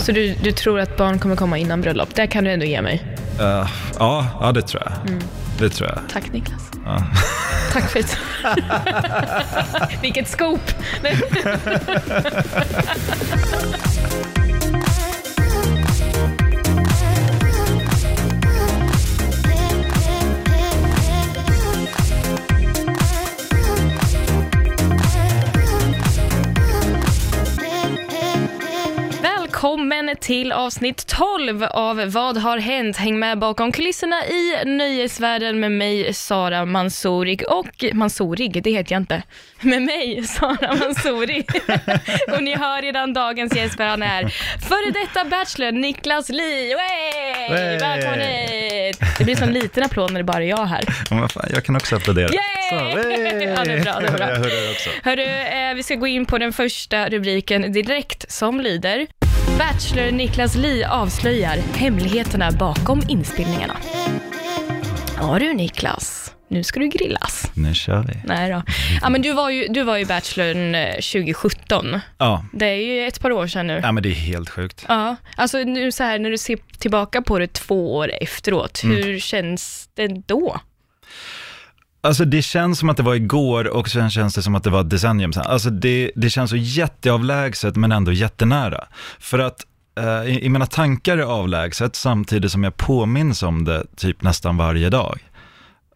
[0.00, 2.14] Så du, du tror att barn kommer komma innan bröllop?
[2.14, 3.02] Det kan du ändå ge mig.
[3.40, 3.68] Eh,
[3.98, 4.92] ja, ja, det tror jag.
[5.10, 5.22] Mm.
[5.58, 5.98] Det tror jag.
[6.12, 6.70] Tack Niklas.
[6.84, 7.02] Ja.
[7.72, 8.18] Tack för det.
[10.02, 10.60] Vilket scoop!
[30.14, 32.96] Välkommen till avsnitt 12 av Vad har hänt?
[32.96, 37.38] Häng med bakom kulisserna i nöjesvärlden med mig, Sara Mansouri.
[37.48, 39.22] Och Mansouri, det heter jag inte.
[39.60, 41.44] Med mig, Sara Mansouri.
[42.32, 44.28] och ni hör redan dagens gäst, för han är
[44.68, 46.74] före detta bachelor Niklas Li.
[47.80, 49.00] Välkommen hit!
[49.18, 50.84] Det blir som en liten applåd när det bara är jag här.
[51.10, 52.28] Ja, men fan, jag kan också applådera.
[52.28, 52.38] Yay!
[52.70, 53.44] Så, hey!
[53.44, 54.28] Ja, det är bra, det är bra.
[54.28, 54.90] Jag hörde det också.
[55.02, 59.06] Hörru, eh, vi ska gå in på den första rubriken direkt som lyder
[59.48, 63.76] Bachelor Niklas Li avslöjar hemligheterna bakom inspelningarna.
[65.20, 67.50] Ja du Niklas, nu ska du grillas.
[67.54, 68.14] Nu kör vi.
[68.24, 68.62] Nej då.
[69.02, 72.00] Ja, men du var ju, du var ju Bachelorn eh, 2017.
[72.18, 72.44] Ja.
[72.52, 73.80] Det är ju ett par år sedan nu.
[73.82, 74.84] ja, men det är helt sjukt.
[74.88, 79.18] Ja, alltså nu så här när du ser tillbaka på det två år efteråt, hur
[79.18, 80.60] känns det då?
[82.04, 84.70] Alltså det känns som att det var igår och sen känns det som att det
[84.70, 85.46] var ett decennium sedan.
[85.46, 88.84] Alltså det, det känns så jätteavlägset men ändå jättenära.
[89.18, 89.60] För att
[89.98, 94.56] eh, i, i mina tankar är avlägset samtidigt som jag påminns om det typ nästan
[94.56, 95.18] varje dag.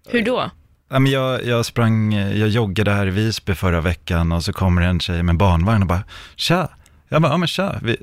[0.09, 0.51] Hur då?
[0.91, 4.83] Ja, men jag, jag sprang, jag joggade här i Visby förra veckan och så kommer
[4.83, 6.03] en tjej med barnvagn och bara
[6.37, 6.69] tja.
[7.09, 7.79] Jag bara, ja men tja.
[7.83, 7.97] Vi,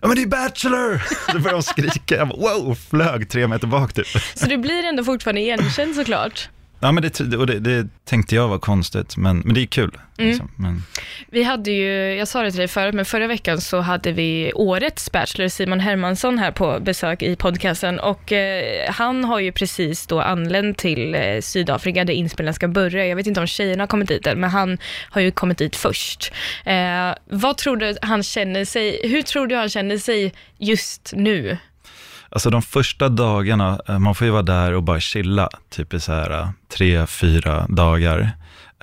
[0.00, 1.02] ja men det är Bachelor!
[1.32, 4.06] Så började de skrika, jag bara wow, flög tre meter bak typ.
[4.34, 6.48] Så du blir ändå fortfarande igenkänd såklart?
[6.82, 9.98] Ja men det, och det, det tänkte jag var konstigt, men, men det är kul.
[10.18, 10.50] Liksom.
[10.56, 10.82] Men,
[11.28, 14.52] Vi hade ju, jag sa det till dig förut, men förra veckan så hade vi
[14.54, 20.06] årets Bachelor, Simon Hermansson, här på besök i podcasten och eh, han har ju precis
[20.06, 23.06] då anlänt till eh, Sydafrika där inspelningen ska börja.
[23.06, 24.78] Jag vet inte om tjejerna har kommit dit än, men han
[25.10, 26.32] har ju kommit dit först.
[26.64, 31.58] Eh, vad tror du han känner sig, hur tror du han känner sig just nu?
[32.30, 36.00] Alltså de första dagarna, eh, man får ju vara där och bara chilla, typ i
[36.00, 38.30] så här eh, tre, fyra dagar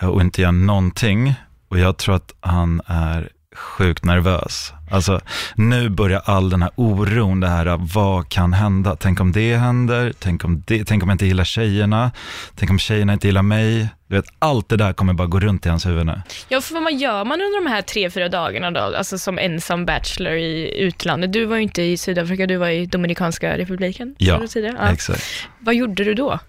[0.02, 1.34] eh, och inte göra någonting.
[1.68, 4.74] Och jag tror att han är sjukt nervös.
[4.92, 5.22] Alltså
[5.56, 8.96] nu börjar all den här oron, det här, vad kan hända?
[8.96, 12.12] Tänk om det händer, tänk om, det, tänk om jag inte gillar tjejerna,
[12.56, 13.88] tänk om tjejerna inte gillar mig.
[14.08, 16.22] Du vet, allt det där kommer bara gå runt i hans huvud nu.
[16.50, 19.86] Ja, för vad gör man under de här tre, fyra dagarna då, alltså som ensam
[19.86, 21.34] bachelor i utlandet?
[21.34, 24.16] Du var ju inte i Sydafrika, du var i Dominikanska republiken.
[24.18, 24.92] Ja, ja.
[24.92, 25.24] Exakt.
[25.60, 26.40] Vad gjorde du då?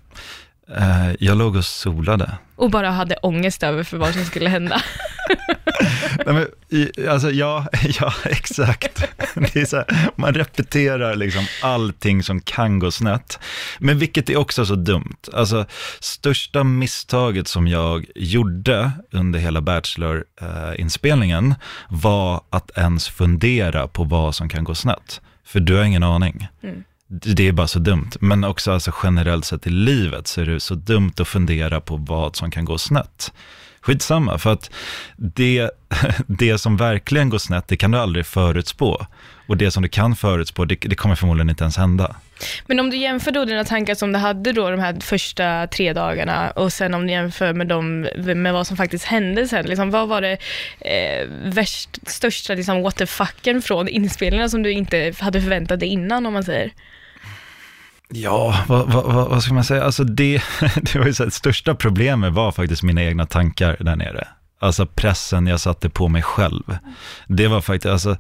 [0.77, 2.31] Eh, jag låg och solade.
[2.57, 4.83] Och bara hade ångest över för vad som skulle hända.
[6.27, 7.67] Nej, men, i, alltså, ja,
[8.01, 9.01] ja, exakt.
[9.35, 9.85] Här,
[10.17, 13.39] man repeterar liksom allting som kan gå snett.
[13.79, 15.17] Men vilket är också så dumt.
[15.33, 15.67] Alltså,
[16.01, 21.55] största misstaget som jag gjorde under hela Bachelor-inspelningen
[21.89, 25.21] var att ens fundera på vad som kan gå snett.
[25.45, 26.49] För du har ingen aning.
[26.63, 26.85] Mm.
[27.11, 28.11] Det det är bara så dumt.
[28.21, 31.97] Men också alltså generellt sett i livet så är det så dumt att fundera på
[31.97, 33.33] vad som kan gå snett.
[33.89, 34.71] Skitsamma, för att
[35.17, 35.71] det,
[36.27, 39.07] det som verkligen går snett, det kan du aldrig förutspå.
[39.47, 42.17] Och det som du kan förutspå, det, det kommer förmodligen inte ens hända.
[42.67, 45.93] Men om du jämför då dina tankar som du hade då de här första tre
[45.93, 49.91] dagarna och sen om du jämför med, dem, med vad som faktiskt hände sen, liksom,
[49.91, 50.39] vad var det
[50.81, 55.89] eh, värst, största liksom, what the fucken från inspelningarna som du inte hade förväntat dig
[55.89, 56.73] innan om man säger?
[58.09, 59.85] Ja, vad, vad, vad, vad ska man säga?
[59.85, 60.43] Alltså det,
[60.75, 64.29] det var ju så här, största problemet var faktiskt mina egna tankar där nere.
[64.61, 66.79] Alltså pressen jag satte på mig själv.
[67.27, 68.17] Det var faktiskt, alltså,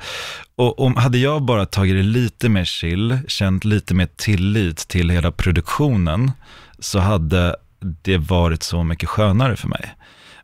[0.56, 5.10] och om, hade jag bara tagit det lite mer chill, känt lite mer tillit till
[5.10, 6.32] hela produktionen,
[6.78, 9.94] så hade det varit så mycket skönare för mig.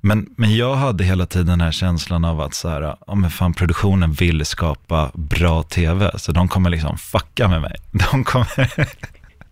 [0.01, 3.31] Men, men jag hade hela tiden den här känslan av att så här, ja men
[3.31, 7.77] fan produktionen vill skapa bra tv, så de kommer liksom fucka med mig.
[8.13, 8.89] De kommer,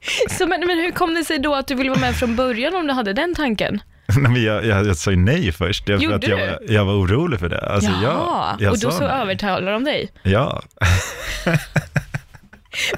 [0.38, 2.74] Så, men, men hur kom det sig då att du ville vara med från början
[2.76, 3.80] om du hade den tanken?
[4.16, 6.84] Nej, men jag, jag, jag sa ju nej först, för Gjorde att jag, var- jag
[6.84, 7.60] var orolig för det.
[7.60, 10.12] Alltså, ja, jag och då så övertalade de dig.
[10.22, 10.62] Ja,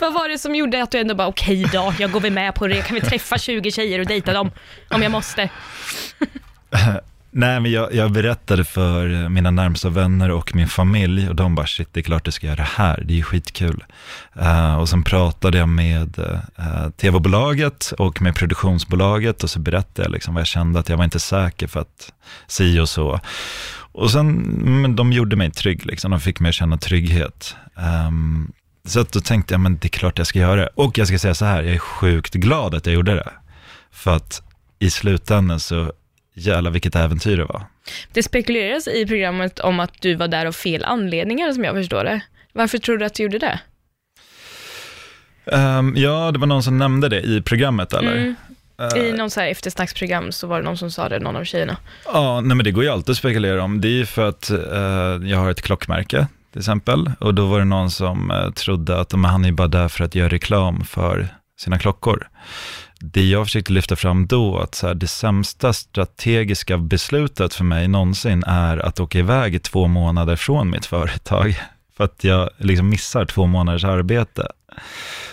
[0.01, 2.55] Vad var det som gjorde att du ändå bara, okej då, jag går väl med
[2.55, 4.51] på det, jag kan väl träffa 20 tjejer och dejta dem
[4.91, 5.49] om jag måste.
[7.37, 11.55] Nej, men jag, jag berättade för eh, mina närmsta vänner och min familj och de
[11.55, 13.85] bara, shit, det är klart du ska göra det här, det är ju skitkul.
[14.41, 16.25] Uh, och sen pratade jag med eh,
[16.59, 20.97] uh, tv-bolaget och med produktionsbolaget och så berättade jag liksom vad jag kände, att jag
[20.97, 22.13] var inte säker för att
[22.47, 23.21] si och så.
[23.93, 24.33] Och sen,
[24.83, 26.11] men de gjorde mig trygg, liksom.
[26.11, 27.57] de fick mig att känna trygghet.
[28.09, 28.53] Um,
[28.85, 30.69] så att då tänkte jag, men det är klart jag ska göra det.
[30.75, 33.31] Och jag ska säga så här, jag är sjukt glad att jag gjorde det.
[33.91, 34.43] För att
[34.79, 35.93] i slutändan så,
[36.35, 37.63] jävlar vilket äventyr det var.
[38.13, 42.05] Det spekuleras i programmet om att du var där av fel anledningar, som jag förstår
[42.05, 42.21] det.
[42.53, 43.61] Varför tror du att du gjorde det?
[45.45, 48.17] Um, ja, det var någon som nämnde det i programmet, eller?
[48.17, 48.35] Mm.
[48.97, 51.77] I någon så här eftersnacksprogram så var det någon som sa det, någon av tjejerna.
[52.05, 53.81] Ja, nej men det går ju alltid att spekulera om.
[53.81, 57.13] Det är ju för att uh, jag har ett klockmärke till exempel.
[57.21, 60.05] Och då var det någon som uh, trodde att men han är bara där för
[60.05, 61.29] att göra reklam för
[61.61, 62.29] sina klockor.
[63.13, 67.89] Det jag försökte lyfta fram då, att så här, det sämsta strategiska beslutet för mig
[67.89, 71.61] någonsin är att åka iväg i två månader från mitt företag.
[71.97, 74.49] För att jag liksom missar två månaders arbete.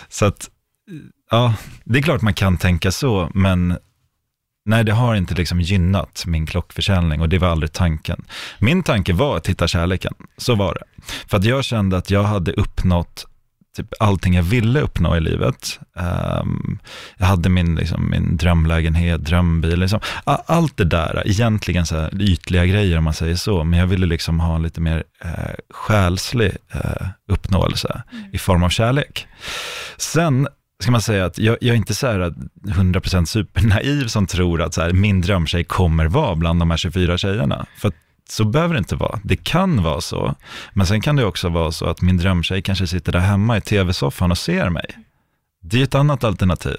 [0.08, 0.50] Så att
[1.32, 1.54] Ja,
[1.84, 3.78] det är klart man kan tänka så, men
[4.64, 8.24] nej, det har inte liksom gynnat min klockförsäljning och det var aldrig tanken.
[8.58, 11.02] Min tanke var att hitta kärleken, så var det.
[11.28, 13.26] För att jag kände att jag hade uppnått
[13.76, 15.80] typ allting jag ville uppnå i livet.
[16.42, 16.78] Um,
[17.16, 20.00] jag hade min, liksom, min drömlägenhet, drömbil, liksom.
[20.24, 24.06] allt det där, egentligen så här ytliga grejer om man säger så, men jag ville
[24.06, 25.30] liksom ha en lite mer uh,
[25.70, 28.30] själslig uh, uppnåelse mm.
[28.32, 29.26] i form av kärlek.
[29.96, 30.48] Sen
[30.82, 32.34] ska man säga att jag, jag är inte så här
[32.64, 37.18] 100% supernaiv som tror att så här, min drömtjej kommer vara bland de här 24
[37.18, 37.66] tjejerna.
[37.76, 37.92] För
[38.28, 39.20] så behöver det inte vara.
[39.24, 40.34] Det kan vara så.
[40.72, 43.60] Men sen kan det också vara så att min drömtjej kanske sitter där hemma i
[43.60, 44.98] tv-soffan och ser mig.
[45.62, 46.76] Det är ett annat alternativ.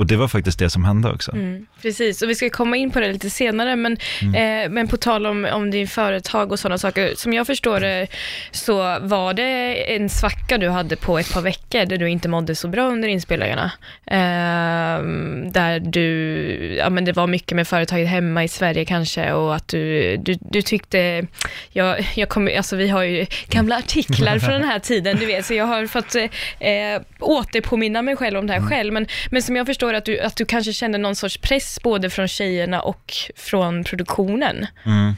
[0.00, 1.32] Och det var faktiskt det som hände också.
[1.32, 4.34] Mm, precis, och vi ska komma in på det lite senare, men, mm.
[4.64, 8.06] eh, men på tal om, om din företag och sådana saker, som jag förstår det
[8.50, 12.54] så var det en svacka du hade på ett par veckor där du inte mådde
[12.54, 13.72] så bra under inspelningarna.
[14.06, 15.04] Eh,
[15.50, 19.68] där du, ja men det var mycket med företaget hemma i Sverige kanske och att
[19.68, 21.26] du, du, du tyckte,
[21.72, 25.46] jag, jag kom, alltså vi har ju gamla artiklar från den här tiden, du vet,
[25.46, 28.70] så jag har fått eh, återpåminna mig själv om det här mm.
[28.70, 31.38] själv, men, men som jag förstår förstår att du, att du kanske kände någon sorts
[31.38, 34.66] press både från tjejerna och från produktionen.
[34.84, 35.14] Mm.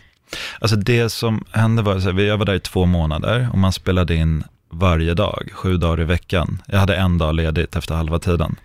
[0.61, 4.15] Alltså det som hände var, att jag var där i två månader och man spelade
[4.15, 6.63] in varje dag, sju dagar i veckan.
[6.67, 8.57] Jag hade en dag ledigt efter halva tiden.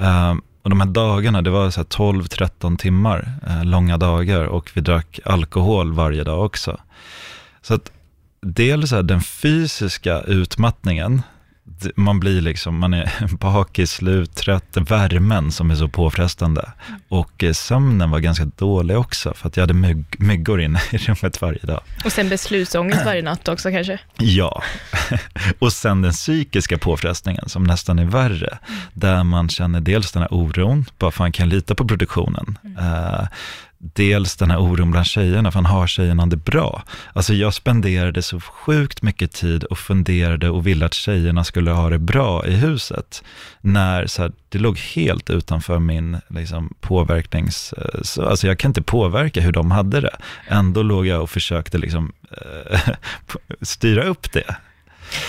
[0.00, 5.20] Uh, och de här dagarna, det var 12-13 timmar uh, långa dagar och vi drack
[5.24, 6.80] alkohol varje dag också.
[7.62, 7.90] Så att
[8.42, 11.22] dels den fysiska utmattningen,
[11.94, 16.72] man blir liksom, man är bakis, slut, trött, värmen som är så påfrestande.
[17.08, 20.98] Och eh, sömnen var ganska dålig också, för att jag hade mygg, myggor inne i
[20.98, 21.80] rummet varje dag.
[22.04, 23.98] Och sen beslutsångest varje natt också kanske?
[24.18, 24.62] Ja,
[25.58, 28.58] och sen den psykiska påfrestningen som nästan är värre,
[28.92, 32.58] där man känner dels den här oron, bara fan kan jag lita på produktionen?
[32.64, 33.26] Mm.
[33.82, 36.82] Dels den här oron bland tjejerna, för han har tjejerna det bra?
[37.12, 41.90] Alltså jag spenderade så sjukt mycket tid och funderade och ville att tjejerna skulle ha
[41.90, 43.24] det bra i huset,
[43.60, 47.74] när så här, det låg helt utanför min liksom, påverknings...
[48.02, 50.16] Så, alltså jag kan inte påverka hur de hade det.
[50.48, 52.80] Ändå låg jag och försökte liksom, äh,
[53.60, 54.56] styra upp det.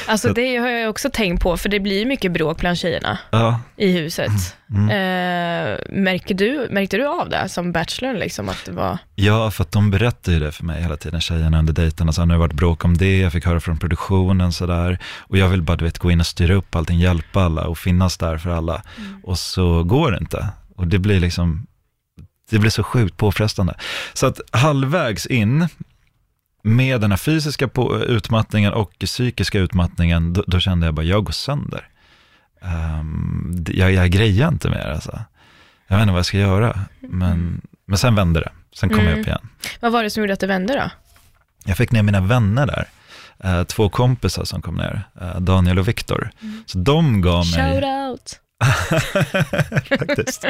[0.07, 3.59] Alltså det har jag också tänkt på, för det blir mycket bråk bland tjejerna ja.
[3.77, 4.31] i huset.
[4.69, 4.89] Mm.
[4.89, 8.97] Eh, märker du, märkte du av det som bachelor, liksom, att det var...
[9.15, 12.25] Ja, för att de berättade ju det för mig hela tiden, tjejerna under dejterna, så
[12.25, 15.47] nu har det varit bråk om det, jag fick höra från produktionen sådär, och jag
[15.47, 18.38] vill bara, du vet, gå in och styra upp allting, hjälpa alla och finnas där
[18.38, 18.83] för alla.
[18.97, 19.19] Mm.
[19.23, 20.47] Och så går det inte.
[20.75, 21.67] Och det blir liksom,
[22.50, 23.75] det blir så sjukt påfrestande.
[24.13, 25.67] Så att halvvägs in,
[26.62, 27.70] med den här fysiska
[28.08, 31.88] utmattningen och psykiska utmattningen, då, då kände jag bara, jag går sönder.
[32.62, 35.20] Um, jag, jag grejar inte mer alltså.
[35.88, 38.51] Jag vet inte vad jag ska göra, men, men sen vände det.
[38.74, 39.12] Sen kom mm.
[39.12, 39.50] jag upp igen.
[39.80, 40.89] Vad var det som gjorde att det vände då?
[41.65, 42.88] Jag fick ner mina vänner där.
[43.46, 46.32] Uh, två kompisar som kom ner, uh, Daniel och Viktor.
[46.41, 46.63] Mm.
[46.65, 47.53] Så de gav mig...
[47.53, 48.39] Shout out!
[50.00, 50.46] Faktiskt.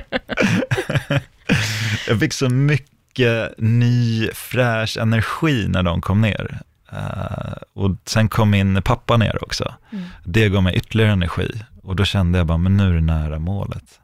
[2.07, 6.59] jag fick så mycket mycket ny, fräsch energi när de kom ner.
[6.93, 9.73] Uh, och sen kom min pappa ner också.
[9.91, 10.05] Mm.
[10.23, 11.51] Det gav mig ytterligare energi.
[11.83, 14.00] Och då kände jag bara, men nu är det nära målet.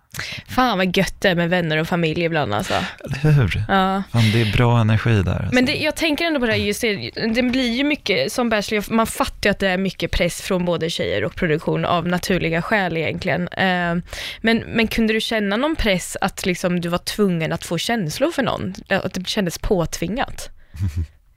[0.47, 2.73] Fan vad gött det är med vänner och familj ibland alltså.
[3.21, 3.63] Eller hur?
[3.67, 4.03] Ja.
[4.11, 5.31] Fan, det är bra energi där.
[5.31, 5.55] Alltså.
[5.55, 8.49] Men det, jag tänker ändå på det här, just det, det blir ju mycket, som
[8.49, 12.07] Bachelor, man fattar ju att det är mycket press från både tjejer och produktion av
[12.07, 13.47] naturliga skäl egentligen.
[13.47, 13.95] Eh,
[14.41, 18.31] men, men kunde du känna någon press att liksom du var tvungen att få känslor
[18.31, 18.73] för någon?
[18.89, 20.49] Att det kändes påtvingat?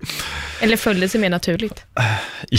[0.61, 1.85] Eller föll det sig mer naturligt?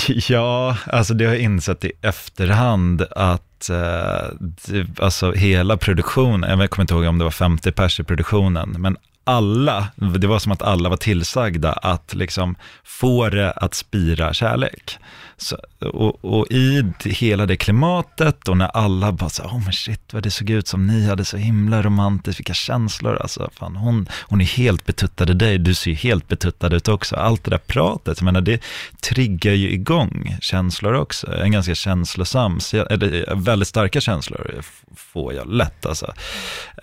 [0.07, 6.69] Ja, alltså det har jag insett i efterhand att eh, det, alltså hela produktionen, jag
[6.69, 10.51] kommer inte ihåg om det var 50 pers i produktionen, men alla, det var som
[10.51, 14.97] att alla var tillsagda att liksom få det att spira kärlek.
[15.41, 20.13] Så, och, och, i hela det klimatet och när alla bara så, oh men shit
[20.13, 24.07] vad det såg ut som ni hade så himla romantiskt, vilka känslor, alltså fan hon,
[24.21, 27.15] hon är helt betuttad i dig, du ser helt betuttad ut också.
[27.15, 28.61] Allt det där pratet, jag menar det
[29.01, 31.35] triggar ju igång känslor också.
[31.35, 34.61] En ganska känslosam, eller väldigt starka känslor
[34.95, 36.13] får jag lätt alltså.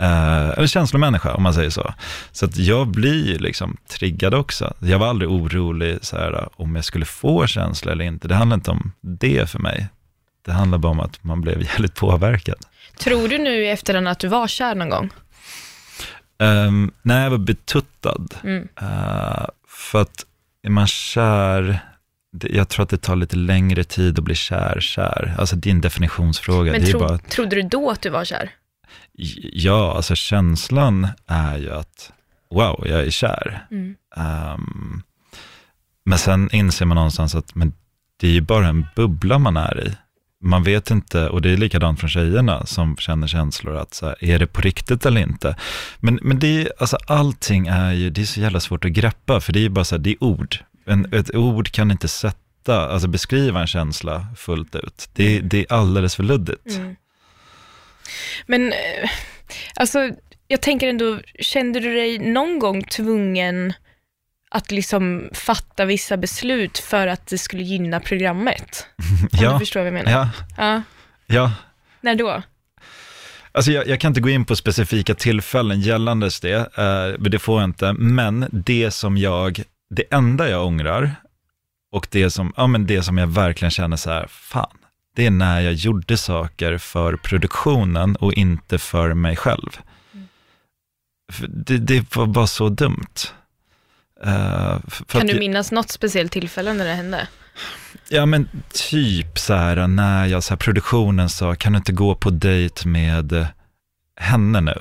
[0.00, 1.94] Eh, eller känslomänniska om man säger så.
[2.32, 4.74] Så att jag blir liksom triggad också.
[4.78, 8.28] Jag var aldrig orolig så här, om jag skulle få känslor eller inte.
[8.28, 9.88] Det handlar inte om det för mig.
[10.44, 12.58] Det handlar bara om att man blev jävligt påverkad.
[12.98, 15.10] Tror du nu i efterhand att du var kär någon gång?
[16.38, 18.34] Um, när jag var betuttad.
[18.42, 18.68] Mm.
[18.82, 20.26] Uh, för att
[20.62, 21.80] är man kär,
[22.40, 25.34] jag tror att det tar lite längre tid att bli kär, kär.
[25.38, 26.72] Alltså en definitionsfråga.
[26.72, 28.50] Men tro, bara, trodde du då att du var kär?
[29.52, 32.12] ja, alltså känslan är ju att,
[32.50, 33.66] wow, jag är kär.
[33.70, 33.96] Mm.
[34.16, 35.02] Um,
[36.04, 37.72] men sen inser man någonstans att men
[38.20, 39.92] det är ju bara en bubbla man är i.
[40.40, 44.24] Man vet inte, och det är likadant från tjejerna som känner känslor, att så här,
[44.24, 45.56] är det på riktigt eller inte?
[46.00, 49.40] Men, men det är, alltså allting är ju, det är så jävla svårt att greppa,
[49.40, 50.56] för det är ju bara så här, det är ord.
[50.86, 55.08] En, ett ord kan inte sätta, alltså beskriva en känsla fullt ut.
[55.12, 56.76] Det, det är alldeles för luddigt.
[56.76, 56.96] Mm.
[58.46, 59.10] Men, eh,
[59.74, 60.10] alltså,
[60.48, 63.72] jag tänker ändå, kände du dig någon gång tvungen
[64.48, 68.86] att liksom fatta vissa beslut för att det skulle gynna programmet?
[69.22, 70.10] Om du Ja, förstår vad jag menar?
[70.12, 70.82] ja, ja.
[71.26, 71.52] ja.
[72.00, 72.42] När då?
[73.52, 77.60] Alltså jag, jag kan inte gå in på specifika tillfällen gällandes det, eh, det får
[77.60, 81.14] jag inte, men det som jag, det enda jag ångrar
[81.92, 84.78] och det som, ja men det som jag verkligen känner så här, fan,
[85.16, 89.78] det är när jag gjorde saker för produktionen och inte för mig själv.
[91.32, 93.14] För Det, det var bara så dumt.
[94.24, 97.28] Eh, Kan du minnas något speciellt tillfälle när det hände?
[98.08, 98.48] Ja men
[98.90, 102.88] typ så här när jag, så här, produktionen sa, kan du inte gå på dejt
[102.88, 103.46] med eh,
[104.20, 104.74] henne nu?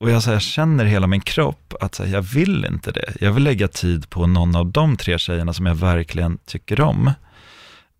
[0.00, 3.12] Och jag, så här, känner hela min kropp att så här, jag vill inte det.
[3.20, 7.12] Jag vill lägga tid på någon av de tre tjejerna som jag verkligen tycker om.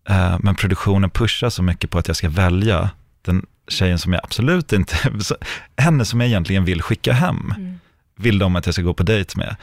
[0.09, 2.89] Eh, men produktionen pushar så mycket på att jag ska välja
[3.21, 4.95] den tjejen som jag absolut inte,
[5.77, 7.79] henne som jag egentligen vill skicka hem, Mm.
[8.15, 9.55] vill de att jag ska gå på dejt med.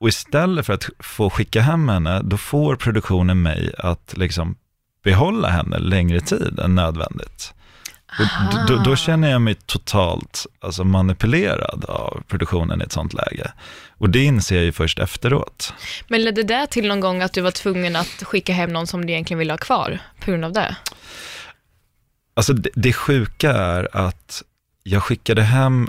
[0.00, 4.56] Och istället för att få skicka hem henne, då får produktionen mig att liksom
[5.04, 7.54] behålla henne längre tid än nödvändigt.
[8.68, 13.52] Då, då känner jag mig totalt alltså, manipulerad av produktionen i ett sånt läge.
[13.98, 15.74] Och det inser jag ju först efteråt.
[16.08, 19.06] Men ledde det till någon gång att du var tvungen att skicka hem någon som
[19.06, 20.76] du egentligen ville ha kvar på grund av det?
[22.36, 24.42] Alltså det, det sjuka är att
[24.82, 25.88] jag skickade hem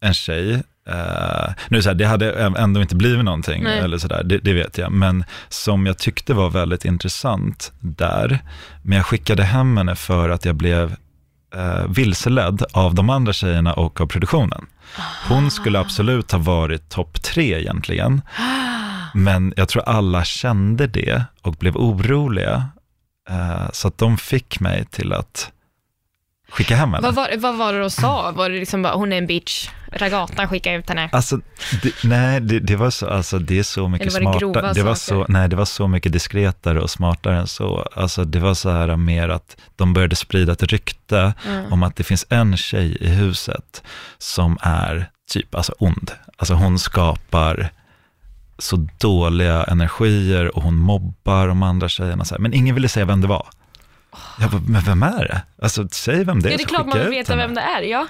[0.00, 3.78] en tjej, eh, nu så här, det hade ändå inte blivit någonting, Nej.
[3.78, 8.38] eller sådär, det, det vet jag, men som jag tyckte var väldigt intressant där,
[8.82, 10.96] men jag skickade hem henne för att jag blev
[11.54, 14.66] eh, vilseledd av de andra tjejerna och av produktionen.
[15.28, 18.22] Hon skulle absolut ha varit topp tre egentligen,
[19.14, 22.68] men jag tror alla kände det och blev oroliga,
[23.30, 25.52] eh, så att de fick mig till att
[26.50, 27.06] skicka hem henne.
[27.06, 28.32] Vad var, vad var det de sa?
[28.32, 31.08] Var det liksom bara, hon är en bitch, ragatan, skicka ut henne?
[31.12, 31.40] Alltså,
[31.82, 34.62] det, nej, det, det var så, alltså det är så mycket Eller var det smartare.
[34.62, 35.24] grova Det var saker?
[35.24, 37.88] så, nej, det var så mycket diskretare och smartare än så.
[37.96, 41.72] Alltså det var så här mer att de började sprida ett rykte Mm.
[41.72, 43.82] om att det finns en tjej i huset
[44.18, 46.10] som är typ, alltså ond.
[46.36, 47.70] Alltså hon skapar
[48.58, 52.24] så dåliga energier och hon mobbar de andra tjejerna.
[52.24, 52.40] Så här.
[52.40, 53.46] Men ingen ville säga vem det var.
[54.40, 55.42] Jag bara, men vem är det?
[55.62, 57.82] Alltså säg vem det är Ja, det är klart man vill veta vem det är,
[57.82, 58.06] ja.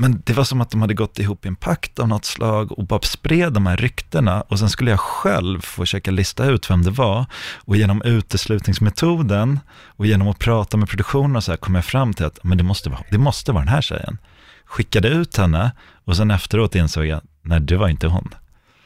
[0.00, 2.78] Men det var som att de hade gått ihop i en pakt av något slag
[2.78, 6.82] och bara spred de här ryktena och sen skulle jag själv försöka lista ut vem
[6.82, 7.26] det var
[7.56, 12.14] och genom uteslutningsmetoden och genom att prata med produktionen och så här kom jag fram
[12.14, 14.18] till att men det, måste vara, det måste vara den här tjejen.
[14.64, 15.72] Skickade ut henne
[16.04, 18.34] och sen efteråt insåg jag, nej det var inte hon.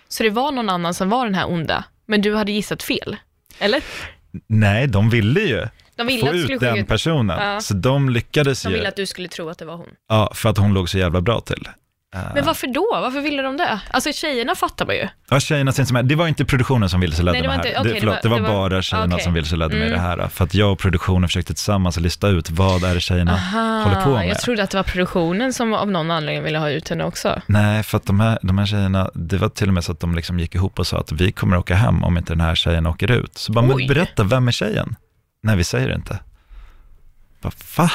[0.09, 3.17] Så det var någon annan som var den här onda, men du hade gissat fel?
[3.59, 3.83] Eller?
[4.47, 5.67] Nej, de ville ju.
[6.07, 7.53] De De ville få att du ut den ut- personen.
[7.53, 7.61] Ja.
[7.61, 9.89] Så de lyckades De ju, ville att du skulle tro att det var hon.
[10.09, 11.69] ja, för att hon låg så jävla bra till.
[12.15, 12.89] Eh, Men varför då?
[12.93, 13.81] Varför ville de det?
[13.91, 15.09] Alltså tjejerna fattar man ju.
[15.31, 16.09] Ja, tjejerna sinsemellan.
[16.09, 17.67] Det var inte produktionen som vilseledde Nej, det mig här.
[17.67, 19.25] inte- okej, det, förlåt, var- det var, det var- bara tjejerna okej.
[19.25, 19.99] som vilseledde mig i Mm.
[19.99, 20.29] det här.
[20.29, 23.37] För att jag och produktionen försökte tillsammans lista ut vad är det tjejerna
[23.85, 24.29] håller på med.
[24.29, 27.41] jag trodde att det var produktionen som av någon anledning ville ha ut henne också.
[27.47, 30.01] Nej, för att de här, de här tjejerna, det var till och med så att
[30.01, 32.55] de liksom gick ihop och sa att vi kommer åka hem om inte den här
[32.55, 33.39] tjejen åker ut.
[33.39, 33.89] Så bara, men Oj.
[33.89, 34.97] berätta, vem är tjejen?
[35.43, 36.19] Nej, vi säger inte.
[37.41, 37.91] Bara, va?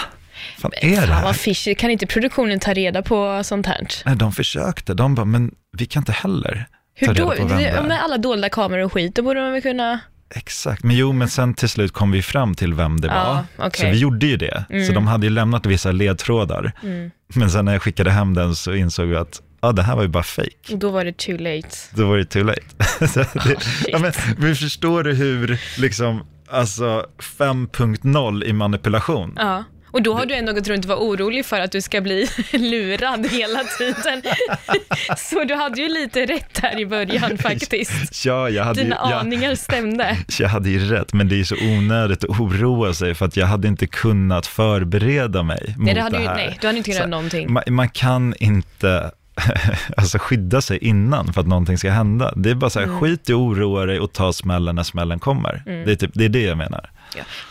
[0.58, 1.24] Fan är det Fan här?
[1.24, 1.76] vad fishy.
[1.76, 3.88] Kan inte produktionen ta reda på sånt här?
[4.06, 4.94] Nej, de försökte.
[4.94, 7.84] De bara, men vi kan inte heller Hur ta reda på vem det är.
[7.84, 10.00] Med alla dolda kameror och skit, då borde man väl kunna...
[10.36, 13.16] Exakt, men jo, men sen till slut kom vi fram till vem det var.
[13.16, 13.80] Ja, okej.
[13.86, 14.66] Så vi gjorde ju det.
[14.70, 14.94] Så Mm.
[14.94, 16.72] de hade ju lämnat vissa ledtrådar.
[16.84, 17.12] Mm.
[17.36, 20.02] Men sen när jag skickade hem den så insåg vi att ja, det här var
[20.04, 20.74] ju bara fake.
[20.74, 21.68] Och då var det too late.
[21.92, 22.62] Då var det too late.
[23.08, 23.88] så det, shit.
[23.88, 27.06] ja, men, men förstår du hur, liksom, alltså
[27.38, 29.34] 5.0 i manipulation?
[29.36, 29.64] Ja.
[29.92, 32.28] Och då har du ändå gått runt och varit orolig för att du ska bli
[32.52, 34.22] lurad hela tiden.
[35.18, 38.26] Så du hade ju lite rätt här i början faktiskt.
[38.26, 40.18] Ja, jag hade, ju, Dina jag, aningar stämde.
[40.40, 43.38] jag hade ju rätt, men det är ju så onödigt att oroa sig för att
[43.38, 46.36] jag hade inte kunnat förbereda mig mot Nej, det hade det ju, här.
[46.36, 47.54] nej, du hade inte kunnat Så- någonting.
[47.54, 49.12] Man, man kan inte
[49.98, 52.34] alltså skydda sig innan för att någonting ska hända.
[52.36, 53.00] Det är bara så här, Mm.
[53.00, 55.64] skit i oroa dig och ta smällen när smällen kommer.
[55.66, 56.90] Det, är typ, det är det jag menar.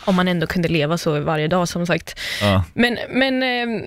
[0.05, 2.19] Om man ändå kunde leva så varje dag som sagt.
[2.41, 2.63] Ja.
[2.73, 3.83] Men, men eh,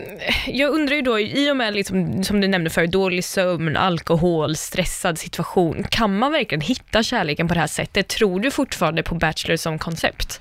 [0.46, 4.56] jag undrar ju då, i och med liksom, som du nämnde för dålig sömn, alkohol,
[4.56, 8.08] stressad situation, kan man verkligen hitta kärleken på det här sättet?
[8.08, 10.40] Tror du fortfarande på Bachelor som koncept?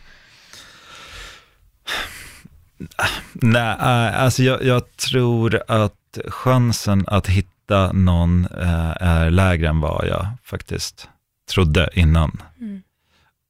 [3.33, 9.79] Nej, äh, alltså jag, jag tror att chansen att hitta någon äh, är lägre än
[9.79, 11.09] vad jag faktiskt
[11.51, 12.41] trodde innan.
[12.59, 12.81] Mm.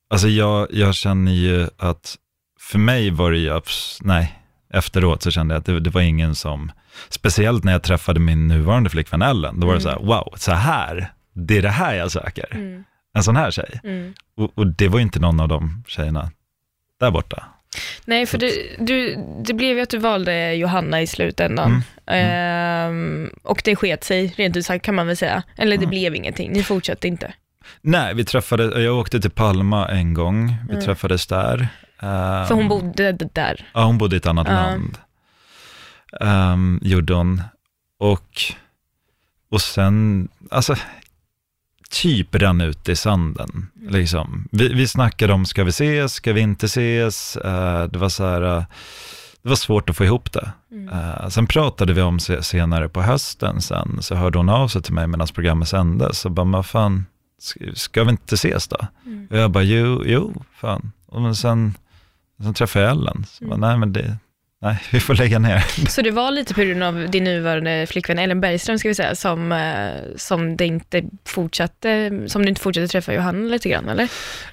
[0.10, 2.16] Alltså jag, jag känner ju att,
[2.60, 3.62] för mig var det ju,
[4.02, 4.40] nej,
[4.74, 6.72] efteråt så kände jag att det, det var ingen som,
[7.10, 10.52] speciellt när jag träffade min nuvarande flickvän Ellen, då var det så här, wow, så
[10.52, 12.56] här, det är det här jag söker.
[12.56, 12.84] Mm.
[13.14, 13.80] En sån här tjej.
[13.84, 14.14] Mm.
[14.38, 16.32] Och, och det var ju inte någon av de tjejerna
[17.00, 17.44] där borta.
[18.06, 21.82] Nej, för det, du, det blev ju att du valde Johanna i slutändan.
[22.08, 25.44] Ehm, och det sket sig, rent ut sagt kan man väl säga.
[25.58, 25.90] Eller det Mm.
[25.90, 27.34] blev ingenting, ni fortsatte inte.
[27.82, 30.86] Nej, vi träffade, jag åkte till Palma en gång, vi Mm.
[30.86, 31.68] träffades där.
[32.02, 33.66] Ehm, För hon bodde där.
[33.74, 34.54] Ja, hon bodde i ett annat Ja.
[34.54, 34.98] land.
[36.22, 37.42] Um, gjorde hon.
[38.00, 38.42] Och,
[39.52, 40.76] och sen, alltså,
[41.92, 43.68] typ rann ut i sanden.
[43.90, 44.48] Liksom.
[44.52, 47.36] Vi, vi snackade om, ska vi ses, ska vi inte ses?
[47.38, 48.64] Eh, det var så här, eh,
[49.44, 50.52] det var svårt att få ihop det.
[50.72, 50.90] Mm.
[50.90, 54.82] Eh, sen pratade vi om se, senare på hösten sen, så hörde hon av sig
[54.82, 57.06] till mig medan programmet sändes, så bara, vad fan,
[57.40, 58.78] ska, ska vi inte ses då?
[59.06, 59.28] Mm.
[59.32, 60.92] Och jag bara, jo, jo, fan.
[61.06, 61.74] Och men sen,
[62.44, 63.50] sen träffade jag Ellen, så Mm.
[63.60, 64.18] bara, nej men det,
[64.62, 65.88] nej, vi får lägga ner.
[65.90, 69.16] Så det var lite på grund av din nuvarande flickvän Ellen Bergström, ska vi säga,
[69.16, 74.08] som, eh, som, det inte fortsatte, som du inte fortsatte träffa Johanna lite grann, eller?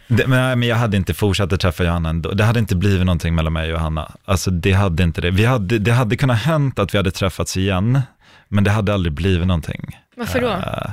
[0.08, 2.30] Det, men, men jag hade inte fortsatt att träffa Johanna ändå.
[2.30, 4.12] Det hade inte blivit någonting mellan mig och Johanna.
[4.24, 5.30] Alltså det hade inte det.
[5.30, 8.00] Vi hade, det hade kunnat hänt att vi hade träffats igen,
[8.48, 9.98] men det hade aldrig blivit någonting.
[10.16, 10.48] Varför då?
[10.48, 10.90] Eh,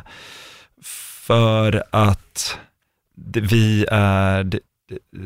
[1.26, 2.58] för att
[3.16, 4.60] det, vi är, det, det-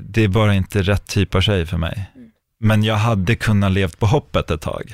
[0.02, 2.12] det är bara inte rätt typ av tjej för mig.
[2.60, 4.93] Men jag hade kunnat levt på hoppet ett tag.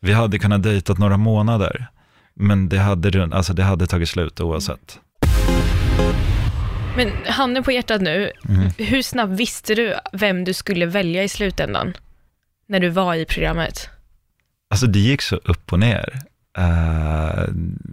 [0.00, 1.86] Vi hade kunnat dejtat några månader,
[2.34, 4.98] men det hade, alltså det hade tagit slut oavsett.
[6.96, 8.68] Men handen på hjärtat nu, Mm.
[8.78, 11.94] hur snabbt visste du vem du skulle välja i slutändan?
[12.68, 13.88] När du var i programmet?
[14.70, 16.20] Alltså det gick så upp och ner.
[16.58, 17.44] Eh,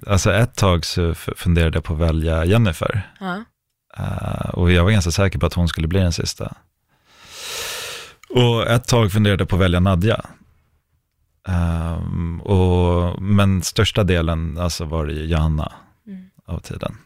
[0.07, 3.01] alltså ett tag så funderade jag på att välja Jennifer.
[3.19, 3.43] Ja.
[3.97, 6.53] Eh, och jag var ganska säker på att hon skulle bli den sista.
[8.35, 10.21] Och ett tag funderade jag på att välja Nadja.
[11.47, 15.71] Ehm, och, men största delen alltså var det Johanna
[16.07, 16.29] Mm.
[16.45, 16.97] av tiden.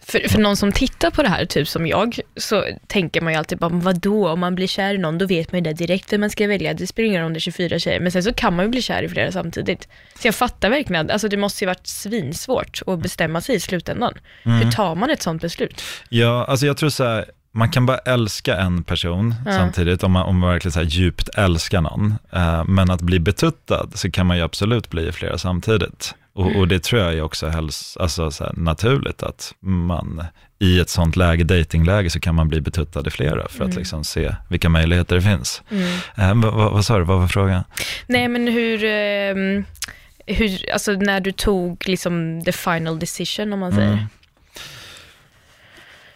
[0.00, 3.38] För, för någon som tittar på det här, typ som jag, så tänker man ju
[3.38, 5.72] alltid bara, vad då om man blir kär i någon, då vet man ju det
[5.72, 6.74] direkt vem man ska välja.
[6.74, 8.70] Det spelar ingen roll om det är 24 tjejer, men sen så kan man ju
[8.70, 9.88] bli kär i flera samtidigt.
[10.20, 14.14] Så jag fattar verkligen, alltså det måste ju varit svinsvårt att bestämma sig i slutändan.
[14.42, 14.58] Mm.
[14.58, 15.82] Hur tar man ett sånt beslut?
[16.08, 17.24] Ja, alltså jag tror så här,
[17.58, 19.52] man kan bara älska en person Ja.
[19.52, 22.14] samtidigt, om man, om man verkligen så djupt älskar någon.
[22.32, 26.14] Eh, men att bli betuttad så kan man ju absolut bli flera samtidigt.
[26.32, 30.24] Och, och det tror jag är också helst, alltså så naturligt, att man
[30.58, 33.78] i ett sånt läge, datingläge, så kan man bli betuttad i flera för att Mm.
[33.78, 35.62] liksom se vilka möjligheter det finns.
[35.70, 36.44] Mm.
[36.44, 37.64] Eh, vad, sa du, vad var frågan?
[38.06, 39.64] Nej, men hur, ehm,
[40.26, 44.06] hur, alltså när du tog liksom the final decision, om man säger.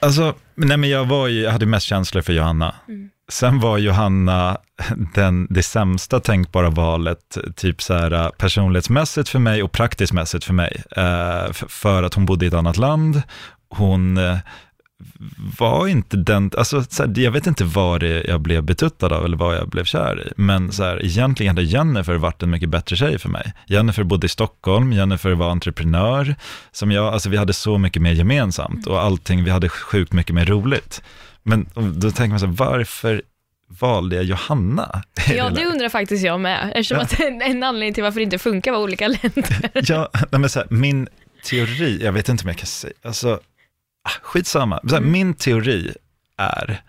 [0.03, 2.75] Alltså, nej men jag var ju, jag hade mest känslor för Johanna.
[2.89, 3.11] Mm.
[3.29, 4.59] sen var Johanna
[5.15, 10.55] den, det sämsta tänkbara valet, typ så här personlighetsmässigt för mig och praktiskt mässigt för
[10.55, 10.83] mig.
[10.97, 13.23] Eh, för att hon bodde i ett annat land,
[13.69, 14.39] hon eh,
[15.59, 19.25] var inte den, alltså så här, jag vet inte vad det jag blev betuttad av
[19.25, 22.69] eller vad jag blev kär i, men så här, egentligen hade Jennifer varit en mycket
[22.69, 23.53] bättre tjej för mig.
[23.67, 26.35] Jennifer bodde i Stockholm, Jennifer var entreprenör,
[26.73, 30.35] som jag, alltså vi hade så mycket mer gemensamt och allting, vi hade sjukt mycket
[30.35, 31.03] mer roligt.
[31.43, 33.23] Men då tänker man så här, varför
[33.81, 35.03] valde jag Johanna?
[35.35, 37.03] Ja, det undrar faktiskt jag med, eftersom ja.
[37.03, 39.71] att en, en anledning till varför det inte funkar var olika länder.
[39.89, 41.09] Ja, men så här, min
[41.45, 43.41] teori, jag vet inte om jag kan säga, alltså
[44.23, 44.81] skitsamma.
[44.83, 45.13] Så här, mm.
[45.13, 45.95] Min teori
[46.37, 46.83] är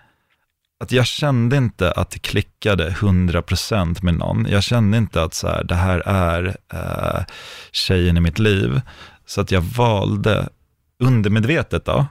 [0.80, 4.48] att jag kände inte att det klickade 100% med någon.
[4.50, 7.26] Jag kände inte att så här, det här är uh,
[7.72, 8.82] tjejen i mitt liv.
[9.26, 10.50] Så att jag valde
[11.00, 12.06] undermedvetet då,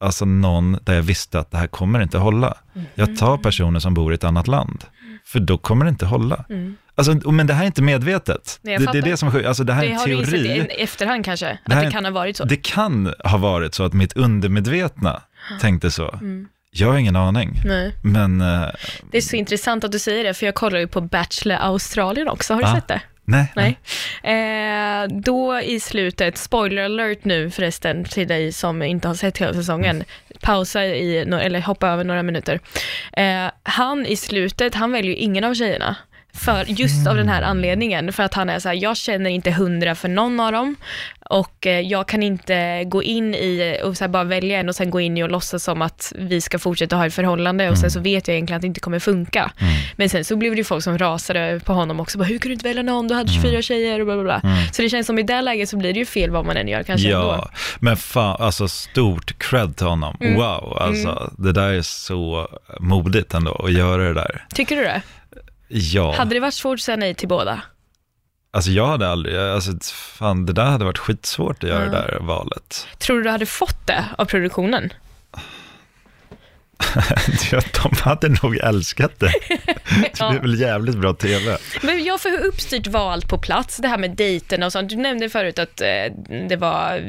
[0.00, 2.54] alltså någon där jag visste att det här kommer inte hålla.
[2.74, 2.86] Mm.
[2.94, 4.84] Jag tar personer som bor i ett annat land,
[5.32, 6.44] för då kommer det inte hålla.
[6.48, 6.76] Mm.
[6.94, 8.60] Alltså, men det här är inte medvetet.
[8.62, 10.42] Nej, det, det, är det som är alltså, det här det är en teori.
[10.42, 12.44] Det har du i efterhand kanske, att det, här, det, kan ha varit så.
[12.44, 15.22] Det kan ha varit så att mitt undermedvetna
[15.60, 16.10] tänkte så.
[16.12, 16.48] Mm.
[16.70, 17.60] Jag har ingen aning.
[17.64, 17.94] Nej.
[18.02, 18.68] Men, uh,
[19.10, 22.28] det är så intressant att du säger det, för jag kollar ju på Bachelor Australien
[22.28, 22.54] också.
[22.54, 23.00] Har du ah, sett det?
[23.24, 23.52] Nej.
[23.56, 23.78] nej.
[24.22, 25.02] nej.
[25.02, 29.54] Eh, då i slutet, spoiler alert nu förresten till dig som inte har sett hela
[29.54, 30.06] säsongen, mm.
[30.40, 32.60] pausa i, eller hoppa över några minuter.
[33.12, 35.96] Eh, han i slutet, han väljer ju ingen av tjejerna.
[36.34, 39.50] För, just av den här anledningen, för att han är så här, jag känner inte
[39.50, 40.76] hundra för någon av dem
[41.30, 44.90] och eh, jag kan inte gå in i och så bara välja en och sen
[44.90, 47.90] gå in i och låtsas som att vi ska fortsätta ha ett förhållande och sen
[47.90, 49.52] så vet jag egentligen att det inte kommer funka.
[49.58, 49.72] Mm.
[49.96, 52.48] Men sen så blev det ju folk som rasade på honom också, bara, hur kunde
[52.48, 53.62] du inte välja någon, du hade 24 mm.
[53.62, 54.40] tjejer och bla bla bla.
[54.50, 54.66] Mm.
[54.72, 56.68] Så det känns som i det läget så blir det ju fel vad man än
[56.68, 57.48] gör kanske Ja, ändå.
[57.80, 60.16] men fan, alltså stort cred till honom.
[60.20, 60.34] Mm.
[60.34, 61.34] Wow, alltså mm.
[61.38, 62.48] det där är så
[62.80, 64.46] modigt ändå att göra det där.
[64.54, 65.02] Tycker du det?
[65.74, 66.14] Ja.
[66.14, 67.62] Hade det varit svårt att säga nej till båda?
[68.50, 71.90] Alltså jag hade aldrig, alltså fan det där hade varit skitsvårt att göra ja.
[71.90, 72.86] det där valet.
[72.98, 74.92] Tror du du hade fått det av produktionen?
[77.82, 79.32] de hade nog älskat det.
[80.18, 81.56] Det blir väl jävligt bra TV.
[81.82, 84.88] Men jag får hur uppstyrt var allt på plats, det här med dejten och sånt.
[84.88, 85.86] Du nämnde förut att eh,
[86.48, 87.00] det var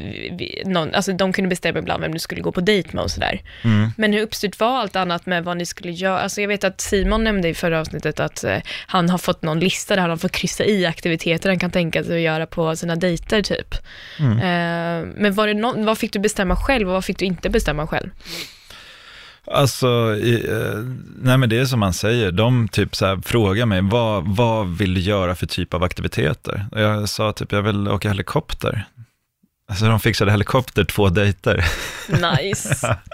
[0.65, 3.41] någon, alltså de kunde bestämma ibland vem du skulle gå på dejt med och sådär.
[3.61, 3.89] Mm.
[3.97, 6.19] Men hur uppstyrt var allt annat med vad ni skulle göra?
[6.19, 9.59] Alltså jag vet att Simon nämnde i förra avsnittet att eh, han har fått någon
[9.59, 12.95] lista där han fått kryssa i aktiviteter han kan tänka sig att göra på sina
[12.95, 13.75] dejter typ.
[14.19, 14.37] Mm.
[14.37, 17.49] Eh, men var det no vad fick du bestämma själv och vad fick du inte
[17.49, 18.09] bestämma själv?
[19.47, 20.79] Alltså, eh,
[21.21, 24.77] nej men det är som man säger, de typ så här frågar mig, vad, vad
[24.77, 26.65] vill du göra för typ av aktiviteter?
[26.71, 28.85] Och jag sa typ, jag vill åka helikopter.
[29.69, 31.65] Alltså de fixade helikopter två dejter.
[32.09, 32.97] Nice.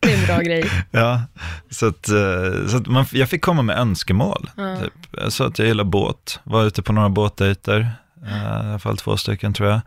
[0.00, 0.70] Det är en bra grej.
[0.90, 1.22] Ja,
[1.70, 4.50] så att, eh, så att man, jag fick komma med önskemål.
[4.56, 4.76] Ja.
[4.76, 4.92] Typ.
[5.10, 7.90] Jag sa att jag gillar båt, var ute på några båtdejter.
[8.26, 9.80] Eh, I alla fall två stycken tror jag.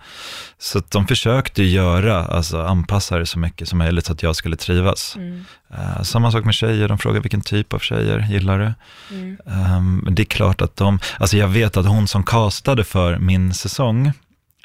[0.58, 4.56] Så de försökte göra, alltså anpassa det så mycket som möjligt så att jag skulle
[4.56, 5.16] trivas.
[5.16, 5.46] Mm.
[5.72, 8.74] Uh, samma sak med tjejer, de frågar vilken typ av tjejer gillar du?
[9.16, 9.38] Mm.
[9.46, 13.54] Um, det är klart att de, alltså jag vet att hon som castade för min
[13.54, 14.12] säsong,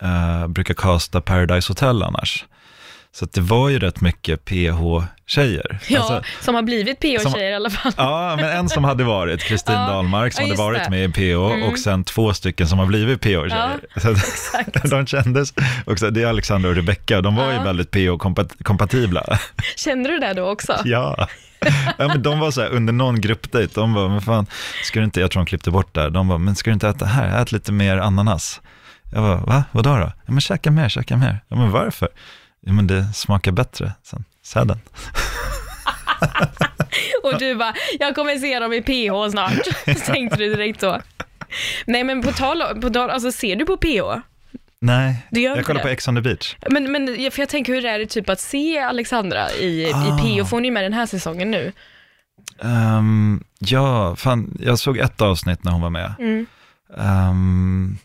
[0.03, 2.45] uh, brukar casta Paradise Hotel annars.
[3.15, 5.79] Så det var ju rätt mycket PH-tjejer.
[5.89, 7.93] Ja, alltså, som har blivit PH-tjejer i alla fall.
[7.97, 10.91] Ja, men en som hade varit, Kristin ja, Dahlmark, som ja, hade varit det.
[10.91, 11.63] med i PH, mm.
[11.63, 13.81] och sen två stycken som har blivit PH-tjejer.
[14.03, 14.15] Ja,
[14.91, 15.55] de kändes,
[15.87, 19.39] också, det är Alexandra och Rebecca, de var ju väldigt PH-kompatibla.
[19.77, 20.77] Kände du det då också?
[20.85, 21.29] Ja.
[21.99, 24.47] ja, men de var så här, under någon gruppdejt, de var, men fan,
[24.85, 26.89] ska du inte, jag tror de klippte bort där, de var, men ska du inte
[26.89, 28.61] äta här, ät lite mer ananas.
[29.15, 30.13] Jag bara, va, vadå då?
[30.27, 31.41] Ja, men käka mer, käka mer.
[31.49, 32.09] Ja, men varför?
[32.67, 34.79] Ja, men det smakar bättre sen, säden.
[37.23, 41.01] och du bara, jag kommer se dem i PH snart, tänkte du direkt så.
[41.87, 44.21] Nej men på tal, på tal alltså ser du på PH?
[44.81, 45.83] Nej, jag kollar det.
[45.83, 46.57] på Ex on the beach.
[46.71, 50.07] Men, men för jag tänker, hur är det typ att se Alexandra i, ah.
[50.07, 50.49] i PH?
[50.49, 51.73] Får är med den här säsongen nu.
[52.59, 56.15] Um, ja, fan, jag såg ett avsnitt när hon var med.
[56.19, 56.47] Mm.
[56.89, 57.99] Um,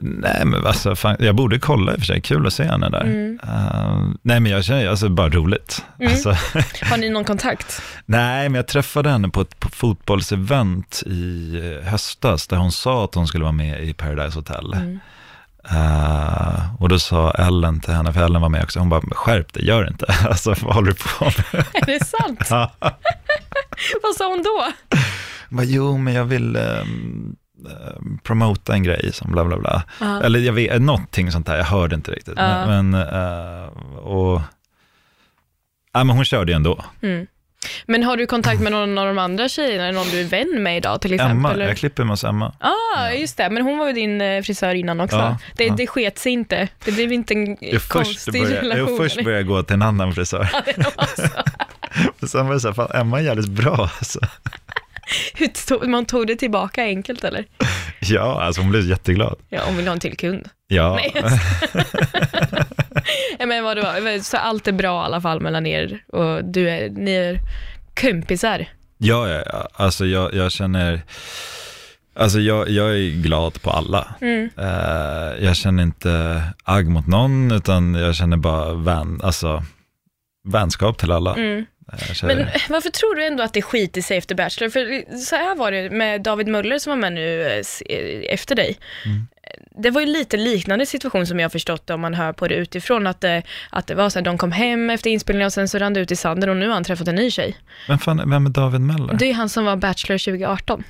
[0.00, 2.20] Nej, men alltså, fan, jag borde kolla i och för sig.
[2.20, 3.00] Kul att se henne där.
[3.00, 3.40] Mm.
[3.44, 5.84] Uh, nej, men jag känner, alltså bara roligt.
[5.98, 6.12] Mm.
[6.12, 6.36] Alltså,
[6.82, 7.82] Har ni någon kontakt?
[8.06, 13.04] nej, men jag träffade henne på ett på fotbollsevent i eh, höstas, där hon sa
[13.04, 14.72] att hon skulle vara med i Paradise Hotel.
[14.74, 14.98] Mm.
[15.72, 19.52] Uh, och då sa Ellen till henne, för Ellen var med också, hon bara, skärp
[19.52, 20.06] dig, gör inte.
[20.28, 21.66] Alltså, vad håller du på med?
[21.74, 22.50] Är det sant?
[24.02, 24.72] vad sa hon då?
[25.48, 26.56] Hon bara, jo, men jag vill...
[26.56, 27.36] Um,
[28.22, 29.82] promota en grej som bla bla bla.
[30.02, 30.18] Uh.
[30.24, 32.38] Eller jag vet, någonting sånt där, jag hörde inte riktigt.
[32.38, 32.66] Uh.
[32.66, 33.66] Men, uh,
[33.96, 34.40] och,
[35.92, 36.84] ja, men hon körde ju ändå.
[37.02, 37.26] Mm.
[37.86, 40.76] Men har du kontakt med någon av de andra tjejerna, någon du är vän med
[40.76, 41.36] idag till exempel?
[41.36, 41.68] Emma, eller?
[41.68, 42.54] jag klipper med oss Emma.
[42.60, 43.50] Ah, just det.
[43.50, 45.16] Men hon var ju din eh, frisör innan också.
[45.16, 45.74] Ja, det, ja.
[45.76, 46.68] det sket sig inte.
[46.84, 48.88] Det blev inte en Jag konstig började, relation.
[48.88, 50.50] jag först började gå till en annan frisör.
[50.52, 51.06] Ja, det var
[52.20, 52.26] så.
[52.26, 54.20] Sen var det så här, fan Emma är jävligt bra alltså.
[55.66, 57.44] Tog, man tog det tillbaka enkelt eller?
[58.00, 59.38] Ja, alltså hon blev jätteglad.
[59.48, 60.48] Ja, om vill ha en till kund.
[60.68, 61.12] Ja, Nej,
[63.46, 64.22] men vad det var.
[64.22, 67.38] Så allt är bra i alla fall mellan er och du är, ni är
[68.00, 68.66] kompisar.
[68.98, 69.68] ja, ja, ja.
[69.74, 71.02] alltså jag, jag känner,
[72.16, 74.14] alltså jag, jag är glad på alla.
[74.20, 74.50] Mm.
[74.58, 79.62] Eh, jag känner inte agg mot någon, utan jag känner bara vän, alltså,
[80.48, 81.34] vänskap till alla.
[81.34, 81.66] Mm.
[81.92, 84.70] Eh, Men varför tror du ändå att det skiter sig efter Bachelor?
[84.70, 88.54] För så här var det med David Möller som var med nu eh, eh, efter
[88.54, 88.78] dig.
[89.04, 89.26] Mm.
[89.82, 93.06] Det var ju lite liknande situation som jag förstått om man hör på det utifrån,
[93.06, 95.78] att det, att det var så här, de kom hem efter inspelningen och sen så
[95.78, 97.56] rann det ut i sanden och nu har han träffat en ny tjej.
[97.88, 99.14] men fan, vem är David Möller?
[99.14, 100.84] Det är han som var Bachelor 2018.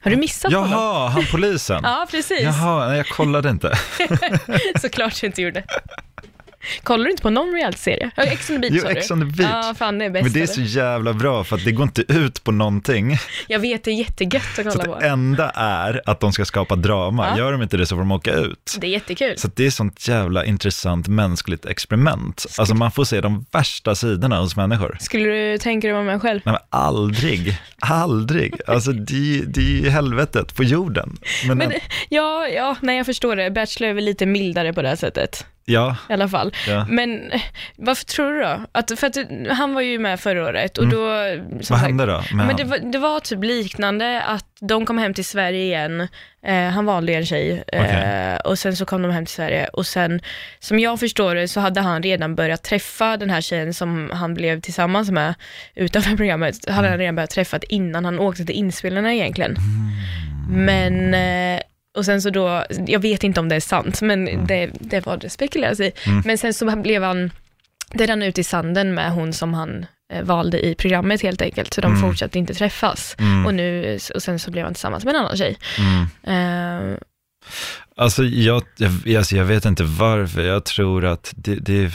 [0.00, 0.70] Har du missat honom?
[0.70, 1.80] Jaha, han polisen.
[1.84, 2.42] Ja, precis.
[2.42, 3.78] Jaha, nej, jag kollade inte.
[4.80, 5.64] Såklart du inte gjorde.
[6.82, 8.10] Kollar du inte på någon reality-serie?
[8.16, 8.98] Ex on the beach Jo, sa du?
[8.98, 9.50] Ex on the beach.
[9.52, 10.22] Ja, fan det är bäst.
[10.24, 10.70] Men det är så eller?
[10.70, 13.16] jävla bra, för att det går inte ut på någonting.
[13.48, 15.00] Jag vet, det är jättegött att Så kolla på.
[15.00, 17.28] det enda är att de ska skapa drama.
[17.28, 17.38] Ja.
[17.38, 18.76] Gör de inte det så får de åka ut.
[18.80, 19.38] Det är jättekul.
[19.38, 22.46] Så det är sånt jävla intressant mänskligt experiment.
[22.58, 24.96] Alltså man får se de värsta sidorna hos människor.
[25.00, 26.40] Skulle du tänka dig vara med själv?
[26.44, 28.54] Nej, men aldrig, aldrig.
[28.66, 31.18] Alltså det, det är ju helvetet på jorden.
[31.48, 31.72] Men, Men,
[32.08, 33.50] ja, ja, nej jag förstår det.
[33.50, 35.46] Bachelor är väl lite mildare på det här sättet.
[35.68, 36.52] Ja, I alla fall.
[36.68, 36.86] ja.
[36.88, 37.32] Men
[37.76, 38.60] varför tror du då?
[38.72, 39.16] Att, för att
[39.56, 40.96] han var ju med förra året och då...
[40.96, 41.56] som Mm.
[41.56, 42.22] Vad sagt- hände då?
[42.34, 46.08] Men det var, det var typ liknande att de kom hem till Sverige igen,
[46.46, 49.86] eh, han valde en tjej eh, och sen så kom de hem till Sverige och
[49.86, 50.20] sen,
[50.60, 54.34] som jag förstår det, så hade han redan börjat träffa den här tjejen som han
[54.34, 55.34] blev tillsammans med
[55.74, 59.56] utanför programmet, hade han redan börjat träffa innan han åkte till inspelningarna egentligen.
[60.50, 61.60] Men, eh,
[61.96, 65.16] och sen så då, jag vet inte om det är sant, men det, det var
[65.16, 65.92] det spekuleras i.
[66.06, 66.22] Mm.
[66.26, 67.30] Men sen så blev han,
[67.92, 71.74] det rann ut i sanden med hon som han eh, valde i programmet helt enkelt,
[71.74, 72.00] så de Mm.
[72.02, 73.16] fortsatte inte träffas.
[73.18, 75.58] Mm, Och, nu, och sen så blev han tillsammans med en annan tjej.
[75.78, 76.92] mm.
[76.92, 76.98] Eh,
[77.98, 81.92] Alltså jag, jag, alltså jag vet inte varför, jag tror att det, det är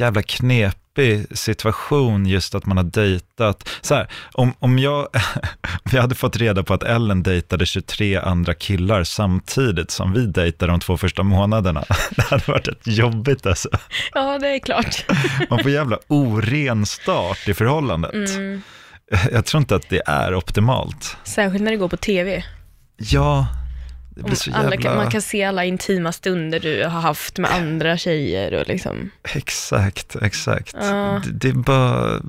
[0.00, 3.68] jävla knepig situation just att man har dejtat.
[3.80, 5.00] Så här, om, om jag,
[5.62, 10.26] om jag hade fått reda på att Ellen dejtade 23 andra killar samtidigt som vi
[10.26, 11.84] dejtade de två första månaderna,
[12.16, 13.68] det hade varit ett jobbigt alltså.
[14.14, 15.04] ja, det är klart.
[15.50, 18.12] Man får jävla oren start i förhållandet.
[18.12, 18.62] Mm.
[19.32, 21.16] Jag tror inte att det är optimalt.
[21.24, 22.44] Särskilt när det går på TV.
[22.96, 23.46] Ja,
[24.14, 24.76] det blir så alla, jävla...
[24.76, 29.10] kan- Man kan se alla intima stunder du har haft med andra tjejer och liksom.
[29.34, 30.76] Exakt, exakt.
[30.80, 31.22] Ja.
[31.26, 32.20] Det, det är bara,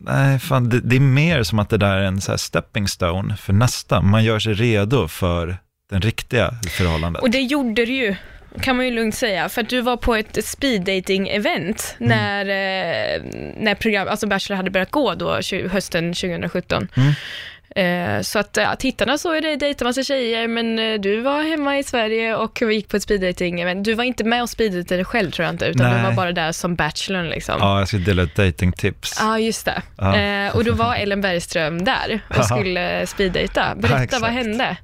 [0.00, 3.36] nej fan, det, det är mer som att det där är en så stepping stone
[3.36, 4.00] för nästa.
[4.02, 5.56] Man gör sig redo för
[5.90, 7.22] den riktiga förhållandet.
[7.22, 8.16] Och det gjorde du ju,
[8.60, 12.08] kan man ju lugnt säga, för att du var på ett speed dating event Mm.
[12.08, 13.22] när, eh,
[13.56, 16.88] när program, alltså Bachelor hade börjat gå då, hösten 2017.
[16.96, 17.12] Mm.
[17.76, 21.78] Eh, så att ja, tittarna såg dig dejta massa tjejer, men eh, du var hemma
[21.78, 23.84] i Sverige och gick på ett speed dating event.
[23.84, 26.04] Du var inte med och speeddejtade själv tror jag inte, utan du Nej.
[26.04, 27.54] var bara där som Bachelor liksom.
[27.60, 29.16] Ja, jag ska dela ett datingtips.
[29.20, 29.82] Ja, just det.
[29.98, 30.16] Ja.
[30.16, 32.42] Eh, och då var Ellen Bergström där och Ja.
[32.42, 33.66] skulle speeddejta.
[33.68, 34.22] Ja, Berätta, exakt.
[34.22, 34.76] vad hände?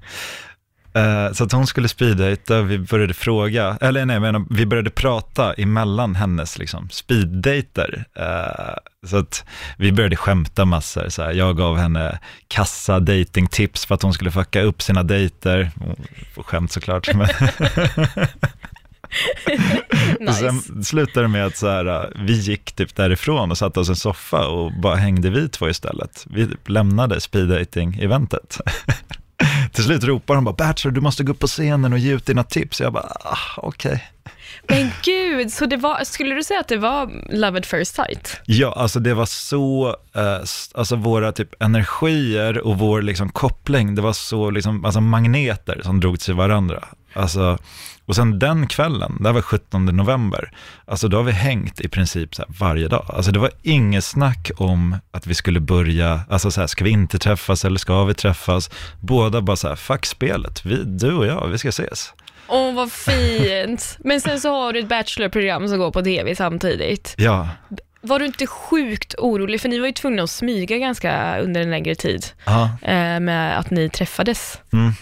[0.95, 5.53] Eh, så att hon skulle speeddejta, vi började fråga, eller nej, menar, vi började prata
[5.53, 8.05] emellan hennes liksom, speeddejter.
[8.19, 8.75] Eh,
[9.07, 9.45] så att
[9.79, 11.33] vi började skämta massor, så här.
[11.33, 15.71] jag gav henne kassa datingtips för att hon skulle fucka upp sina dejter.
[16.37, 17.15] Och skämt såklart.
[17.15, 17.29] Men
[20.15, 20.39] Och Nice.
[20.63, 23.93] sen slutade det med att så här, vi gick typ därifrån och satte oss i
[23.93, 26.27] en soffa och bara hängde vi två istället.
[26.31, 28.61] Vi lämnade speed dating-eventet.
[29.75, 32.27] Till slut ropar de bara, Bachelor, du måste gå upp på scenen och ge ut
[32.27, 32.81] dina tips.
[32.81, 34.11] Jag bara, ah, okej.
[34.69, 38.41] Men gud, så det var, skulle du säga att det var love at first sight?
[38.45, 40.39] Ja, alltså det var så, eh,
[40.75, 46.01] alltså våra typ energier och vår liksom koppling, det var så liksom, alltså magneter som
[46.01, 46.85] drog till varandra.
[47.15, 47.59] Alltså,
[48.07, 50.53] och sen den kvällen, det här var 17 november,
[50.85, 53.05] alltså då har vi hängt i princip så här varje dag.
[53.09, 56.91] Alltså det var inget snack om att vi skulle börja, alltså så här, ska vi
[56.91, 58.71] inte träffas eller ska vi träffas?
[59.01, 62.13] Båda bara så här, fuck spelet, vi, du och jag, vi ska ses.
[62.49, 63.97] Åh, vad fint.
[63.99, 67.15] Men sen så har du ett bachelorprogram som går på tv samtidigt.
[67.19, 67.49] Ja,
[68.01, 69.61] Var du inte sjukt orolig?
[69.61, 73.59] För ni var ju tvungna att smyga ganska under en längre tid ja, eh, med
[73.59, 74.59] att ni träffades.
[74.73, 74.93] mm.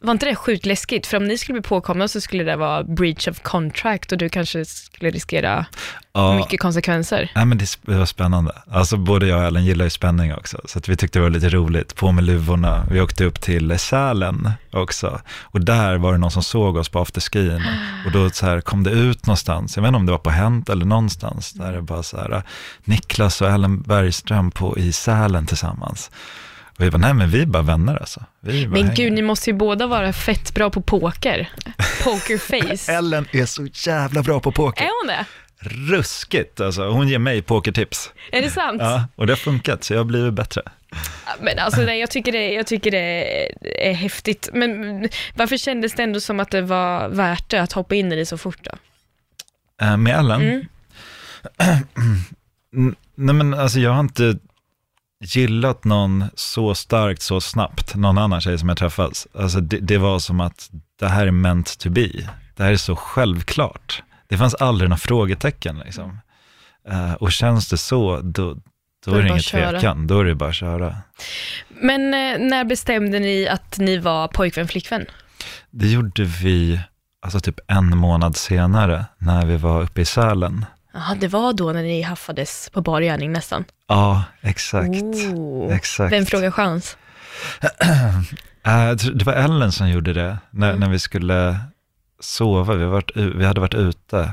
[0.00, 1.06] Var inte det sjukt läskigt?
[1.06, 4.28] För om ni skulle bli påkomna så skulle det vara breach of contract och du
[4.28, 5.66] kanske skulle riskera
[6.12, 7.32] Ja, mycket konsekvenser.
[7.34, 8.52] Nej, men det, var spännande.
[8.70, 11.30] Alltså både jag och Ellen gillar ju spänning också, så att vi tyckte det var
[11.30, 11.96] lite roligt.
[11.96, 12.86] På med luvorna.
[12.90, 15.20] Vi åkte upp till Sälen också.
[15.42, 17.62] Och där var det någon som såg oss på afterskin.
[18.06, 20.30] Och då så här, kom det ut någonstans, jag vet inte om det var på
[20.30, 22.42] Hänt eller någonstans, där det bara så här,
[22.84, 26.10] Niklas och Ellen Bergström på, i Sälen tillsammans.
[26.80, 28.24] Och vi bara, nej men vi är bara vänner alltså.
[28.40, 28.96] Vi bara Men hänger.
[28.96, 31.48] gud, ni måste ju båda vara fett bra på poker.
[32.04, 32.92] Pokerface.
[32.98, 34.84] Ellen är så jävla bra på poker.
[34.84, 35.26] Är hon det?
[35.96, 36.88] Ruskigt alltså.
[36.88, 38.12] Hon ger mig pokertips.
[38.32, 38.80] Är det sant?
[38.82, 40.62] Ja, och det har funkat, så jag har blivit bättre.
[41.40, 43.48] Men alltså, nej, jag, tycker det, jag tycker det
[43.88, 44.48] är häftigt.
[44.52, 48.16] Men varför kändes det ändå som att det var värt det att hoppa in i
[48.16, 48.72] det så fort då?
[49.86, 50.40] Eh, med Ellen?
[50.40, 50.66] Mm.
[53.14, 54.38] Nej men alltså jag har inte
[55.20, 59.26] gillat någon så starkt så snabbt, någon annan tjej som jag träffat.
[59.34, 62.08] Alltså det, det var som att det här är meant to be.
[62.56, 64.02] Det här är så självklart.
[64.28, 66.18] Det fanns aldrig några frågetecken liksom.
[66.88, 68.56] Eh, och känns det så, då,
[69.04, 69.70] då är är det det köra.
[69.70, 70.06] tvekan.
[70.06, 70.96] Då är det bara att köra.
[71.68, 75.06] Men eh, när bestämde ni att ni var pojkvän, flickvän?
[75.70, 76.80] Det gjorde vi,
[77.22, 80.64] alltså typ en månad senare, när vi var uppe i Sälen.
[80.92, 83.64] Jaha, det var då när ni haffades på bar gärning nästan.
[83.88, 85.02] Ja, exakt.
[85.34, 85.74] Oh.
[85.74, 86.12] Exakt.
[86.12, 86.96] Vem frågar chans?
[88.66, 90.80] Eh, det var Ellen som gjorde det, när, Mm.
[90.80, 91.58] när vi skulle
[92.20, 92.74] sova.
[92.74, 94.30] Vi, varit, vi hade varit ute.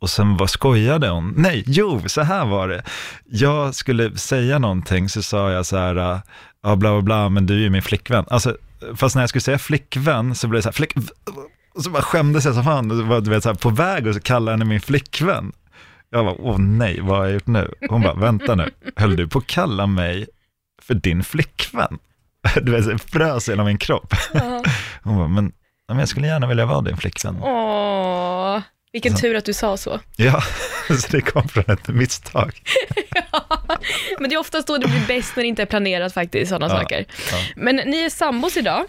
[0.00, 1.34] Och sen var, skojade hon.
[1.36, 2.82] Nej, jo, så här var det.
[3.24, 6.20] Jag skulle säga någonting, så sa jag så här, eh,
[6.62, 8.24] ja, bla bla bla, men du är ju min flickvän.
[8.30, 8.56] Alltså,
[8.96, 10.92] fast när jag skulle säga flickvän, så blev det så här, flick...
[11.74, 13.70] Och så bara skämdes jag så fan, och så var, du vet, så här, på
[13.70, 15.52] väg och så kallade henne min flickvän.
[16.10, 17.70] Jag bara, åh nej, vad har jag gjort nu?
[17.88, 20.26] Hon bara, vänta nu, höll du på att kalla mig
[20.82, 21.98] för din flickvän?
[22.62, 24.14] Du vet, så frös hela min kropp.
[25.02, 25.44] Hon bara, men,
[25.88, 27.36] ja, men jag skulle gärna vilja vara din flickvän.
[27.42, 28.60] Åh,
[28.92, 30.00] vilken tur att du sa så.
[30.16, 30.42] Ja,
[30.88, 32.60] så det kom från ett misstag.
[34.20, 36.74] Men det är oftast då det blir bäst när det inte är planerat faktiskt, sådana
[36.74, 37.04] Ja, saker.
[37.32, 37.36] ja.
[37.56, 38.84] Men ni är sambos idag.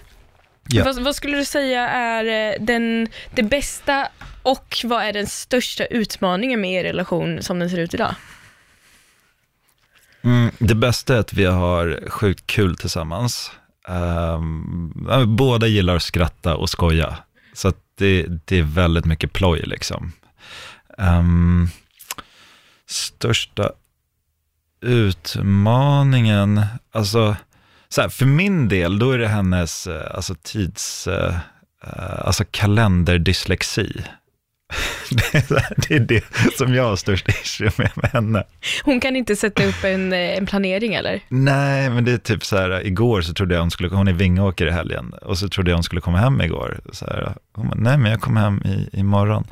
[0.70, 0.84] Ja.
[0.84, 4.08] Vad, vad skulle du säga är eh, den, det bästa
[4.44, 8.16] och vad är den största utmaningen med er relation som den ser ut idag?
[10.22, 13.52] Mm, det bästa är att vi har sjukt kul tillsammans.
[13.88, 17.18] Um, båda gillar att skratta och skoja.
[17.54, 20.12] Så att det, det är väldigt mycket ploj liksom.
[20.98, 21.70] Um,
[22.86, 23.72] största
[24.82, 27.36] utmaningen, alltså,
[27.90, 31.38] så här, för min del, då är det hennes eh, alltså, tids, uh,
[32.26, 34.04] alltså kalenderdyslexi.
[35.78, 36.24] Det är, det
[36.58, 38.44] som jag har störst issue med, med henne.
[38.84, 41.20] Hon kan inte sätta upp en, eh, en planering eller?
[41.30, 44.14] Nej, men det är typ så här, igår så trodde jag hon skulle, hon är
[44.14, 46.80] Vingåker i helgen, och så trodde jag hon skulle komma hem igår.
[46.92, 49.48] Så här, hon bara, nej men jag kommer hem i, imorgon.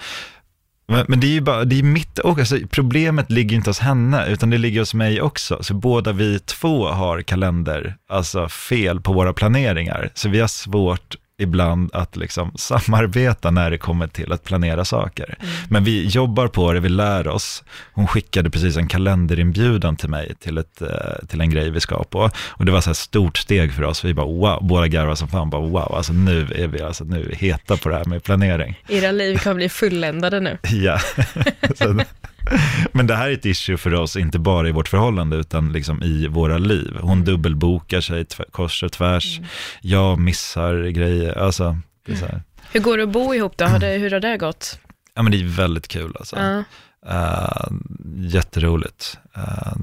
[0.90, 3.80] Men, men det är ju bara, det är mitt och alltså, problemet ligger inte hos
[3.80, 5.64] henne, utan det ligger hos mig också.
[5.64, 10.10] Så båda vi två har kalender, alltså fel på våra planeringar.
[10.14, 15.38] Så vi har svårt ibland att liksom samarbeta när det kommer till att planera saker.
[15.69, 17.63] Men vi jobbar på det, vi lär oss.
[17.93, 22.04] Hon skickade precis en kalenderinbjudan till mig till, ett, eh, till en grej vi ska
[22.04, 22.30] på.
[22.47, 24.06] Och det var så här stort steg för oss.
[24.06, 27.21] Vi bara wow, båda garvade som fan, bara wow, alltså nu är vi alltså, nu
[27.21, 28.84] är vi heta på det här med planering.
[28.88, 30.58] Era liv kan bli fulländade nu.
[30.69, 30.99] Ja.
[32.92, 36.04] Men det här är ett issue för oss, inte bara i vårt förhållande, utan liksom
[36.04, 36.98] i våra liv.
[37.02, 39.40] Hon dubbelbokar sig kors och tvärs,
[39.82, 42.42] jag missar grejer, alltså, det är så här.
[42.72, 43.66] Hur går det att bo ihop då?
[43.66, 44.80] Har det, hur har det gått?
[45.14, 46.36] Ja men det är väldigt kul alltså.
[46.36, 46.64] Ja.
[47.10, 47.72] Uh,
[48.18, 49.18] jätteroligt.
[49.38, 49.74] Uh,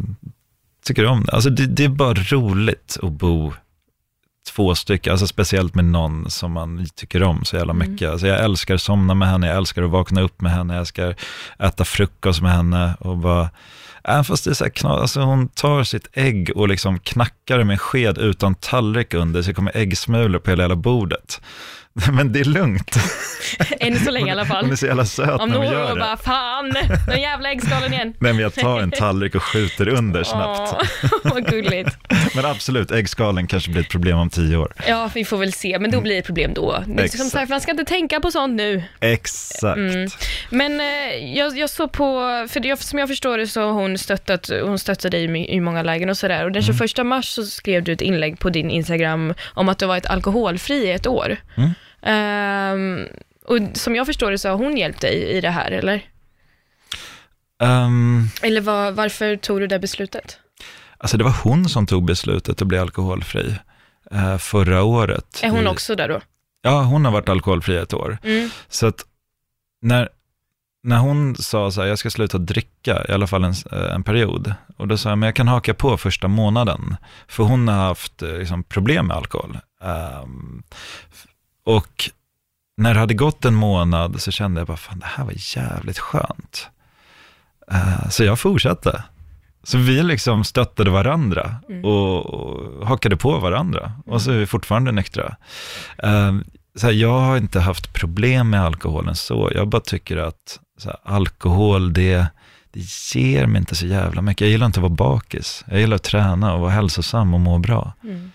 [0.85, 1.33] tycker om det.
[1.33, 3.53] Alltså det, det är bara roligt att bo
[4.57, 7.91] två stycken, alltså speciellt med någon som man tycker om så jävla Mm.
[7.91, 8.11] mycket.
[8.11, 10.81] Alltså jag älskar att somna med henne, jag älskar att vakna upp med henne, jag
[10.81, 11.15] älskar
[11.59, 13.51] äta frukost med henne och bara,
[14.05, 17.59] även fast det är så här knas, alltså hon tar sitt ägg och liksom knackar
[17.59, 21.41] det med en sked utan tallrik under, så det kommer äggsmulor på hela, hela bordet.
[22.13, 22.97] Men det är lugnt.
[23.81, 24.77] Än så länge i alla Hon är fall.
[24.77, 26.01] så jävla söt Om när hon gör det.
[26.01, 26.75] bara, fan,
[27.07, 28.15] den jävla äggskalen igen.
[28.19, 30.75] Nej, men jag tar en tallrik och skjuter under snabbt.
[31.03, 31.97] Åh, vad gulligt.
[32.35, 34.73] Men absolut, äggskalen kanske blir ett problem om tio år.
[34.89, 36.83] Ja, vi får väl se, men då blir det ett problem då.
[36.85, 37.31] Som Exakt.
[37.31, 38.83] sagt, man ska inte tänka på sånt nu.
[39.01, 39.77] Exakt.
[39.77, 40.09] Mm.
[40.51, 43.99] Men eh, jag, jag såg på, för jag, som jag förstår det så har hon
[43.99, 46.45] stöttat, hon stöttade dig i, många lägen och sådär.
[46.45, 49.87] Och den 21 mars så skrev du ett inlägg på din Instagram om att du
[49.87, 51.37] varit alkoholfri i ett år.
[51.57, 51.71] Mm.
[52.07, 53.07] Ehm,
[53.45, 56.05] och som jag förstår det så har hon hjälpt dig i det här, eller?
[57.63, 60.39] Ehm, Eller var, varför tog du det beslutet?
[60.99, 63.55] alltså det var hon som tog beslutet att bli alkoholfri
[64.11, 65.41] eh, förra året.
[65.43, 66.21] Är hon I- också där då?
[66.63, 68.19] Ja, hon har varit alkoholfri ett år.
[68.23, 68.51] Mm.
[68.69, 69.05] Så att
[69.83, 70.09] när,
[70.83, 73.55] när hon sa så här, jag ska sluta dricka, i alla fall en,
[73.93, 76.97] en period, och då sa jag, men jag kan haka på första månaden,
[77.29, 79.59] för hon har haft eh, liksom, problem med alkohol.
[81.13, 81.27] F-
[81.67, 82.11] och
[82.77, 85.99] när det hade gått en månad så kände jag bara, fan det här var jävligt
[85.99, 86.69] skönt.
[87.73, 89.05] Eh, så jag fortsatte.
[89.63, 91.85] Så vi liksom stöttade varandra Mm.
[91.85, 93.93] och, och hakade på varandra.
[94.07, 95.37] Och så är vi fortfarande nyktra.
[95.99, 96.37] Eh,
[96.75, 99.51] så här, jag har inte haft problem med alkoholen så.
[99.55, 102.27] Jag bara tycker att så här, alkohol, det,
[102.73, 102.81] det
[103.15, 104.41] ger mig inte så jävla mycket.
[104.41, 105.65] Jag gillar inte att vara bakis.
[105.71, 107.93] Jag gillar att träna och vara hälsosam och må bra.
[108.03, 108.31] Mm.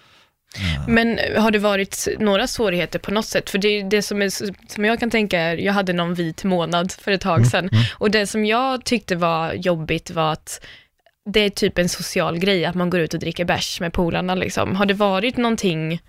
[0.88, 3.50] Men har det varit några svårigheter på något sätt?
[3.50, 4.30] För det, det som, är,
[4.74, 7.84] som jag kan tänka är, jag hade någon vit månad för ett tag sedan, mm.
[7.98, 10.66] och det som jag tyckte var jobbigt var att
[11.26, 14.36] det är typ en social grej, att man går ut och dricker bärs med polarna
[14.36, 14.76] liksom.
[14.76, 16.02] Har det varit någonting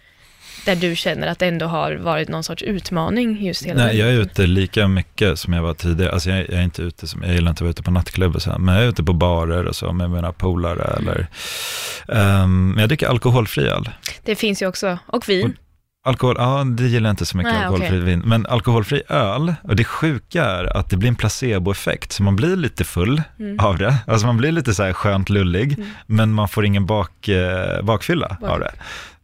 [0.65, 4.09] där du känner att det ändå har varit någon sorts utmaning just hela Nej, jag
[4.09, 6.13] är ute lika mycket som jag var tidigare.
[6.13, 8.37] Alltså jag, jag är inte ute, som, jag gillar inte att vara ute på nattklubb
[8.37, 11.27] och så, men jag är ute på barer och så med mina polare eller,
[12.09, 13.89] ehm, men jag dricker alkoholfri öl.
[14.25, 15.57] Det finns ju också, och vin.
[16.05, 18.01] Alkohol, ja det gillar jag inte så mycket, Nej, alkoholfri okej.
[18.01, 18.23] vin.
[18.27, 22.57] Men alkoholfri öl, och det sjuka är att det blir en placeboeffekt, så man blir
[22.57, 23.61] lite full Mm.
[23.61, 23.97] av det.
[24.07, 25.77] Alltså man blir lite så här skönt lullig,
[26.07, 28.73] men man får ingen bak, eh, bakfylla Bak- av det.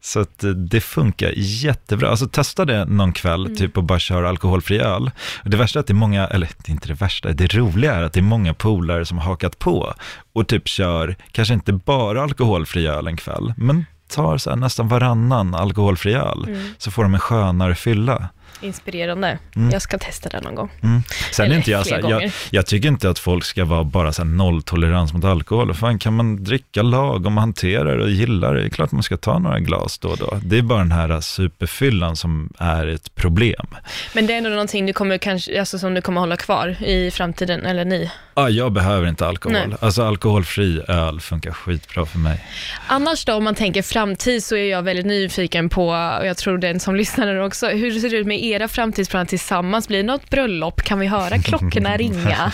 [0.09, 2.09] Så att eh, det funkar jättebra.
[2.11, 3.57] Alltså testa det någon kväll, Mm.
[3.57, 5.11] typ och bara köra alkoholfri öl.
[5.45, 7.95] Det värsta är att det är många, eller det är inte det värsta, det roliga
[7.95, 9.95] är att det är många polare som har hakat på
[10.33, 15.55] och typ kör, kanske inte bara alkoholfri öl en kväll, men tar så nästan varannan
[15.55, 16.61] alkoholfri öl, Mm.
[16.79, 18.29] så får de en skönare fylla.
[18.61, 19.39] Inspirerande.
[19.57, 19.71] Mm.
[19.71, 20.71] Jag ska testa det någon gång.
[20.83, 21.03] Mm.
[21.33, 24.13] Sen Eller inte jag, så här, jag, jag tycker inte att folk ska vara bara
[24.13, 25.75] så här nolltolerans mot alkohol.
[25.75, 29.17] Fan, kan man dricka lagom hantera det och gilla det, det är klart man ska
[29.17, 30.41] ta några glas då och då.
[30.43, 33.67] Det är bara den här superfyllan som är ett problem.
[34.15, 37.11] Men det är ändå någonting du kommer kanske, alltså som du kommer hålla kvar i
[37.11, 38.11] framtiden, eller ni?
[38.35, 39.53] Ah, jag behöver inte alkohol.
[39.53, 39.77] Nej.
[39.81, 42.45] Alltså alkoholfri öl funkar skitbra för mig.
[42.87, 46.59] Annars då, om man tänker framtid, så är jag väldigt nyfiken på, och jag tror
[46.59, 49.89] den som lyssnar också, hur ser det ut med era framtidsplaner tillsammans?
[49.89, 50.83] Blir det något bröllop?
[50.83, 52.53] Kan vi höra klockorna ringa?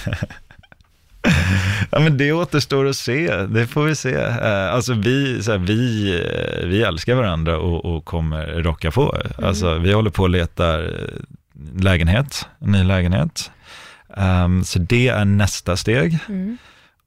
[1.90, 4.14] Ja, men det återstår att se, det får vi se.
[4.14, 9.16] Eh, Alltså vi, så här, vi, eh, vi älskar varandra och, och kommer rocka på.
[9.42, 13.50] Alltså vi håller på och letar eh, lägenhet, en ny lägenhet.
[14.16, 16.18] Ehm, så det är nästa steg.
[16.28, 16.58] Mm.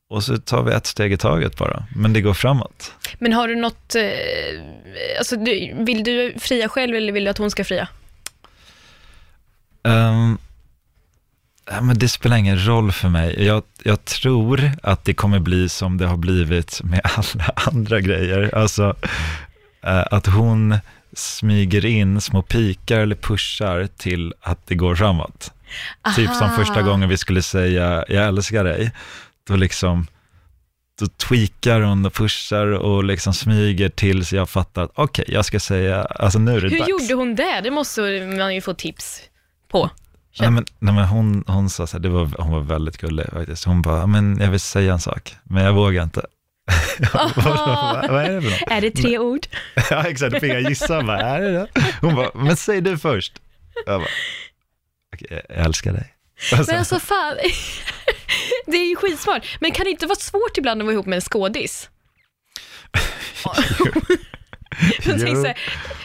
[0.09, 2.93] Och så tar vi ett steg i taget bara, men det går framåt.
[3.19, 3.95] Men har du något,
[5.19, 5.35] alltså
[5.85, 7.87] vill du fria själv eller vill du att hon ska fria?
[9.87, 10.37] Um,
[11.69, 13.45] ja, men det spelar ingen roll för mig.
[13.45, 18.55] Jag, jag tror att det kommer bli som det har blivit med alla andra grejer.
[18.55, 18.95] Alltså
[19.83, 20.77] eh, att hon
[21.13, 25.51] smyger in små pikar eller pushar till att det går framåt.
[26.15, 26.55] Typ som Aha.
[26.55, 28.91] första gången vi skulle säga jag älskar dig.
[29.47, 30.07] Då liksom
[30.99, 35.59] då tweakar hon och pushar och liksom smyger tills jag fattar att okej, jag ska
[35.59, 36.89] säga, alltså nu är det Hur dags.
[36.89, 37.61] gjorde hon det?
[37.63, 38.01] Det måste
[38.37, 39.21] man ju få tips
[39.67, 39.89] på.
[40.39, 43.25] Nej, men, nej, men hon, hon sa så här, det var, hon var väldigt gullig
[43.33, 43.63] faktiskt.
[43.63, 46.21] Hon bara, men jag vill säga en sak, men jag vågar inte.
[47.13, 48.71] vad, vad, är det för något?
[48.71, 49.47] Är det tre ord?
[49.89, 51.67] ja, exakt, då fick jag gissa, vad är det då?
[52.01, 53.41] Hon bara, men säg du först.
[53.85, 54.09] Jag bara,
[55.13, 56.13] okej, jag älskar dig.
[56.67, 57.37] Men alltså fan,
[58.65, 59.57] det är ju skitsmart.
[59.59, 61.89] Men kan det inte vara svårt ibland att vara ihop med en skådis?
[65.05, 65.17] Jo.
[65.17, 65.57] så här,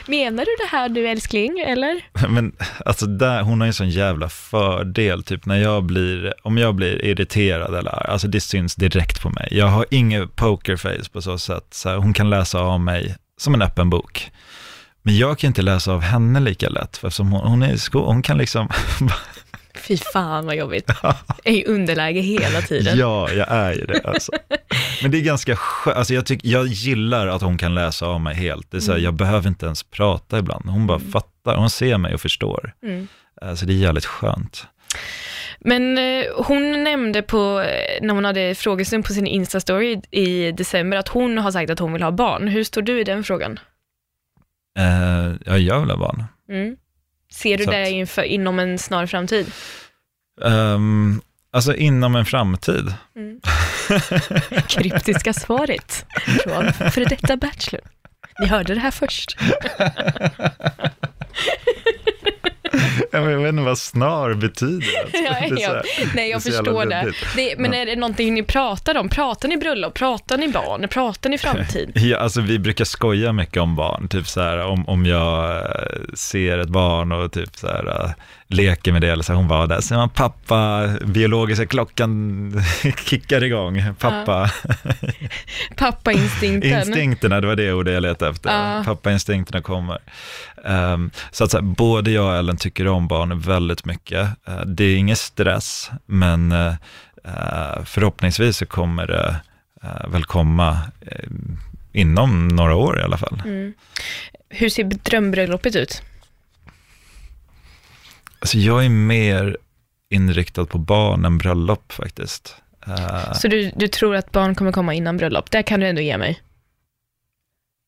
[0.07, 2.01] menar du det här du älskling, eller?
[2.29, 2.53] Men
[2.87, 6.75] alltså där, hon har ju en sån jävla fördel, typ när jag blir, om jag
[6.75, 9.49] blir irriterad eller alltså det syns direkt på mig.
[9.51, 13.55] Jag har inget pokerface på så sätt, så här, hon kan läsa av mig som
[13.55, 14.31] en öppen bok.
[15.03, 18.05] Men jag kan inte läsa av henne lika lätt, för eftersom hon, hon är sko,
[18.05, 18.69] hon kan liksom,
[19.83, 20.91] Fy fan vad jobbigt.
[21.03, 21.15] Jag
[21.45, 22.99] är i underläge hela tiden.
[22.99, 24.33] ja, jag är ju det alltså.
[25.03, 28.21] Men det är ganska skönt, alltså jag, tycker, jag gillar att hon kan läsa av
[28.21, 28.71] mig helt.
[28.71, 31.99] Det är så här, jag behöver inte ens prata ibland, hon bara fattar, hon ser
[31.99, 32.73] mig och förstår.
[32.83, 33.09] Mm.
[33.41, 34.67] Alltså det är jävligt skönt.
[35.61, 40.97] Men eh, hon nämnde på, eh, när hon hade frågestund på sin Insta-story i december,
[40.97, 42.49] att hon har sagt att hon vill ha barn.
[42.49, 43.59] Hur står du i den frågan?
[44.79, 46.25] Eh, ja, jag vill ha barn.
[46.49, 46.77] Mm.
[47.33, 49.53] Ser du Så det att- inför, inom en snar framtid?
[50.41, 51.23] Um,
[51.53, 52.95] alltså inom en framtid.
[53.17, 53.41] Mm.
[54.69, 56.07] Kryptiska svaret
[56.45, 57.81] från före detta Bachelor.
[58.41, 59.37] Ni hörde det här först.
[63.13, 64.87] jag vet inte vad snar betyder.
[65.03, 65.17] Alltså.
[65.23, 65.83] Ja, ja.
[66.15, 67.13] Nej, jag det förstår det.
[67.37, 67.59] det.
[67.59, 69.09] Men är det någonting ni pratar om?
[69.09, 69.95] Pratar ni bröllop?
[69.95, 70.89] Pratar ni barn?
[70.89, 71.93] Pratar ni framtid?
[71.95, 75.63] Ja, alltså vi brukar skoja mycket om barn, typ så här om, om jag eh,
[76.15, 78.11] ser ett barn och typ så här eh,
[78.53, 82.63] leker med det, eller så hon var där, så man pappa, biologiska klockan
[83.07, 84.51] kickar igång, pappa,
[85.77, 86.79] Pappainstinkten.
[86.79, 88.83] instinkterna, det var det ordet jag letade efter, Ja.
[88.85, 89.99] pappainstinkterna kommer.
[90.65, 94.61] Ehm, så att så här, både jag och Ellen tycker om barn väldigt mycket, Eh,
[94.67, 96.75] det är ingen stress, men eh,
[97.85, 99.37] förhoppningsvis så kommer det
[99.83, 100.79] eh, väl komma
[101.93, 103.43] inom några år i alla fall.
[103.45, 103.73] Mm.
[104.49, 106.03] Hur ser drömbröllopet ut?
[108.43, 109.57] Alltså jag är mer
[110.11, 112.57] inriktad på barn än bröllop faktiskt.
[112.87, 115.51] Eh, Så du, du tror att barn kommer komma innan bröllop?
[115.51, 116.43] Det kan du ändå ge mig.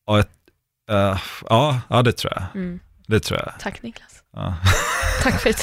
[0.07, 0.29] och ett,
[0.91, 2.43] eh, ja, ja, det tror jag.
[2.55, 2.79] Mm.
[3.07, 3.53] Det tror jag.
[3.59, 4.23] Tack Niklas.
[4.33, 4.55] Ja.
[5.23, 5.57] Tack för det.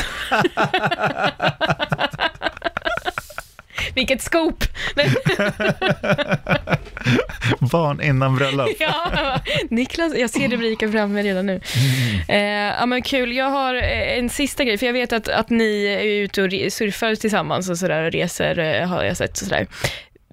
[3.95, 4.64] Vilket scoop!
[7.61, 8.68] barn innan bröllop.
[8.78, 9.40] ja,
[9.70, 11.61] Niklas, jag ser rubriken framför mig redan nu.
[12.28, 15.51] Eh, ja men kul, jag har eh, en sista grej, för jag vet att, att
[15.51, 19.47] ni är ute och surfar tillsammans och sådär och reser, eh, har jag sett och
[19.47, 19.66] sådär.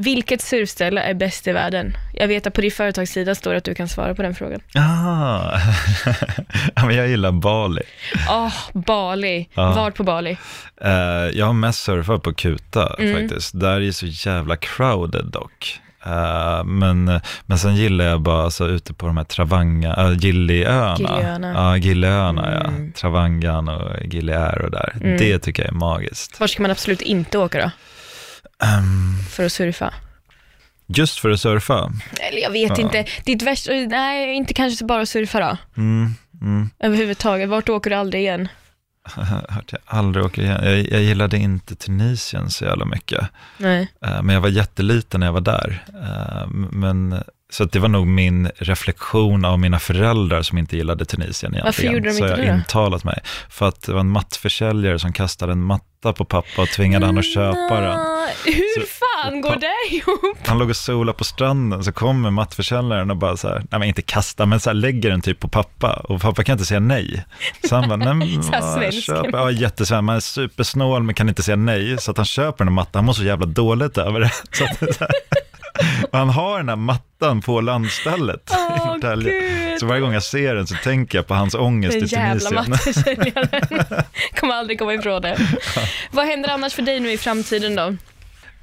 [0.01, 1.93] Vilket surfställe är bäst i världen?
[2.13, 4.59] Jag vet att på din företagssida står det att du kan svara på den frågan.
[4.75, 5.51] Ah.
[6.75, 7.81] ja, men jag gillar Bali.
[8.29, 9.47] Åh, Bali.
[9.53, 9.71] Ja.
[9.73, 10.37] Vart på Bali?
[10.81, 10.91] Eh,
[11.33, 13.19] jag har mest surfat på Kuta Mm.
[13.29, 13.59] faktiskt.
[13.59, 15.79] Där är det så jävla crowded dock.
[16.05, 20.97] Eh, men, men sen gillar jag bara alltså, ute på de här Travangga, äh, Giliöarna.
[20.97, 21.53] Giliöarna.
[21.55, 22.85] Ja, Giliöarna Mm.
[22.85, 22.99] ja.
[22.99, 24.93] Travangan och Giliär och där.
[25.01, 25.17] Mm.
[25.17, 26.39] Det tycker jag är magiskt.
[26.39, 27.71] Var ska man absolut inte åka då,
[28.63, 29.93] Ehm, för att surfa?
[30.91, 31.91] just för att surfa.
[32.19, 32.83] Eller jag vet Ja.
[32.83, 33.05] inte.
[33.25, 35.57] Ditt värsta, nej, inte kanske bara surfa då.
[35.81, 36.69] Mm, mm.
[36.79, 37.49] Överhuvudtaget.
[37.49, 38.47] Vart åker du aldrig igen?
[39.49, 40.59] Hört jag aldrig åker igen.
[40.63, 43.27] Jag, jag gillade inte Tunisien så jävla mycket.
[43.57, 43.87] Nej.
[44.05, 45.83] Eh, Men jag var jätteliten när jag var där.
[46.03, 51.05] Eh, Men, så att det var nog min reflektion av mina föräldrar som inte gillade
[51.05, 51.65] Tunisien egentligen.
[51.65, 52.57] Varför gjorde de så inte jag det då?
[52.57, 53.19] intalat mig.
[53.49, 57.17] För att det var en mattförsäljare som kastade en matta på pappa och tvingade han
[57.17, 57.99] att köpa den.
[58.45, 60.37] Hur Så- fan går det ihop?
[60.47, 63.83] Han låg och solade på stranden, så kommer mattförsäljaren och bara så här, nej men
[63.83, 65.93] inte kasta, men så här lägger den typ på pappa.
[65.93, 67.25] Och pappa kan inte säga nej.
[67.69, 69.01] Så han bara, nej men Så vad, svensken.
[69.01, 69.25] köp.
[69.31, 71.97] Ja, jättesvenskt, man är supersnål men kan inte säga nej.
[71.97, 74.31] Så att han köper den mattan, han mår så jävla dåligt över det.
[74.51, 75.09] Så att, så här.
[76.11, 79.31] Han har den här mattan på landstället i Norrtälje.
[79.31, 79.79] gud.
[79.79, 82.69] Så varje gång jag ser den så tänker jag på hans ångest i jävla Tunisien.
[82.71, 84.03] mattförsäljaren.
[84.39, 85.37] Kommer aldrig komma ifrån det.
[86.11, 87.95] Vad händer annars för dig nu i framtiden då?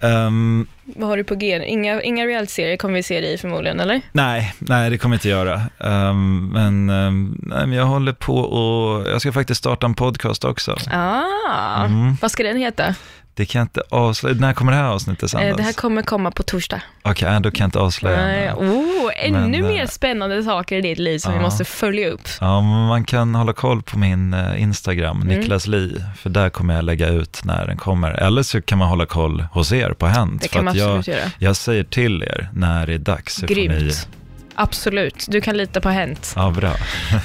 [0.06, 1.64] Ehm, Vad har du på G?
[1.66, 4.00] Inga, inga reality-serier kommer vi se dig i förmodligen, eller?
[4.12, 5.62] nej, nej, det kommer jag inte göra.
[5.80, 10.44] Ehm, men, ehm, nej, men jag håller på och jag ska faktiskt starta en podcast
[10.44, 10.76] också.
[10.92, 12.16] Ah, Mm.
[12.22, 12.94] vad ska den heta?
[13.36, 14.36] Det kan jag inte avslöja.
[14.40, 15.50] När kommer det här avsnittet sändas?
[15.50, 16.80] Eh, Det här kommer komma på torsdag.
[17.02, 18.16] Okej, nej, då kan jag inte avslöja.
[18.26, 21.42] Nej, oh, ännu Men, eh, mer spännande saker i ditt liv som vi ja.
[21.42, 22.28] måste följa upp.
[22.40, 25.38] Ja, man kan hålla koll på min eh, Instagram, Mm.
[25.38, 28.10] Niklas Li, för där kommer jag lägga ut när den kommer.
[28.10, 30.42] Eller så kan man hålla koll hos er på Hänt.
[30.42, 31.30] Det för kan man att jag, absolut göra.
[31.38, 33.36] jag säger till er när det är dags.
[33.42, 34.08] Grymt.
[34.54, 36.32] Absolut, du kan lita på Hänt.
[36.36, 36.72] ja, bra.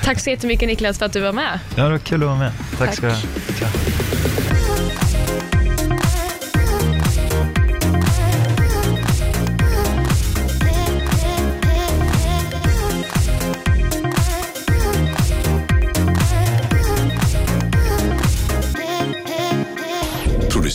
[0.04, 1.60] Tack så jättemycket Niklas för att du var med.
[1.76, 2.52] Ja, det var kul att vara med.
[2.78, 2.94] Tack, Tack.
[2.96, 3.72] ska du ha.